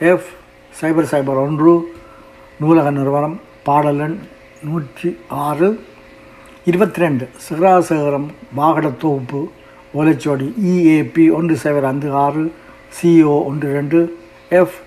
எஃப் 0.02 0.28
சைபர் 0.76 1.10
சைபர் 1.12 1.40
ஒன்று 1.44 1.74
நூலக 2.60 2.92
நிறுவனம் 2.92 3.38
பாடல் 3.64 4.00
எண் 4.00 4.18
நூற்றி 4.64 5.10
ஆறு 5.46 5.70
இருபத்தி 6.66 7.02
ரெண்டு 7.02 7.26
சிகராசகரம் 7.46 8.28
வாகன 8.54 8.92
தொகுப்பு 9.04 9.42
ஓலைச்சுவடி 9.94 10.48
இஏபி 10.72 11.26
ஒன்று 11.30 11.58
சைபர் 11.64 11.88
ஐந்து 11.92 12.10
ஆறு 12.24 12.44
சிஓ 12.94 13.36
ஒன்று 13.44 13.70
ரெண்டு 13.78 14.00
எஃப் 14.52 14.78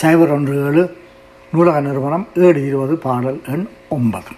சைபர் 0.00 0.34
ஒன்று 0.36 0.54
ஏழு 0.66 0.84
நூலக 1.52 1.80
நிறுவனம் 1.80 2.26
ஏழு 2.46 2.60
இருபது 2.66 2.96
பாடல் 2.96 3.40
எண் 3.54 3.66
ஒன்பது. 3.88 4.32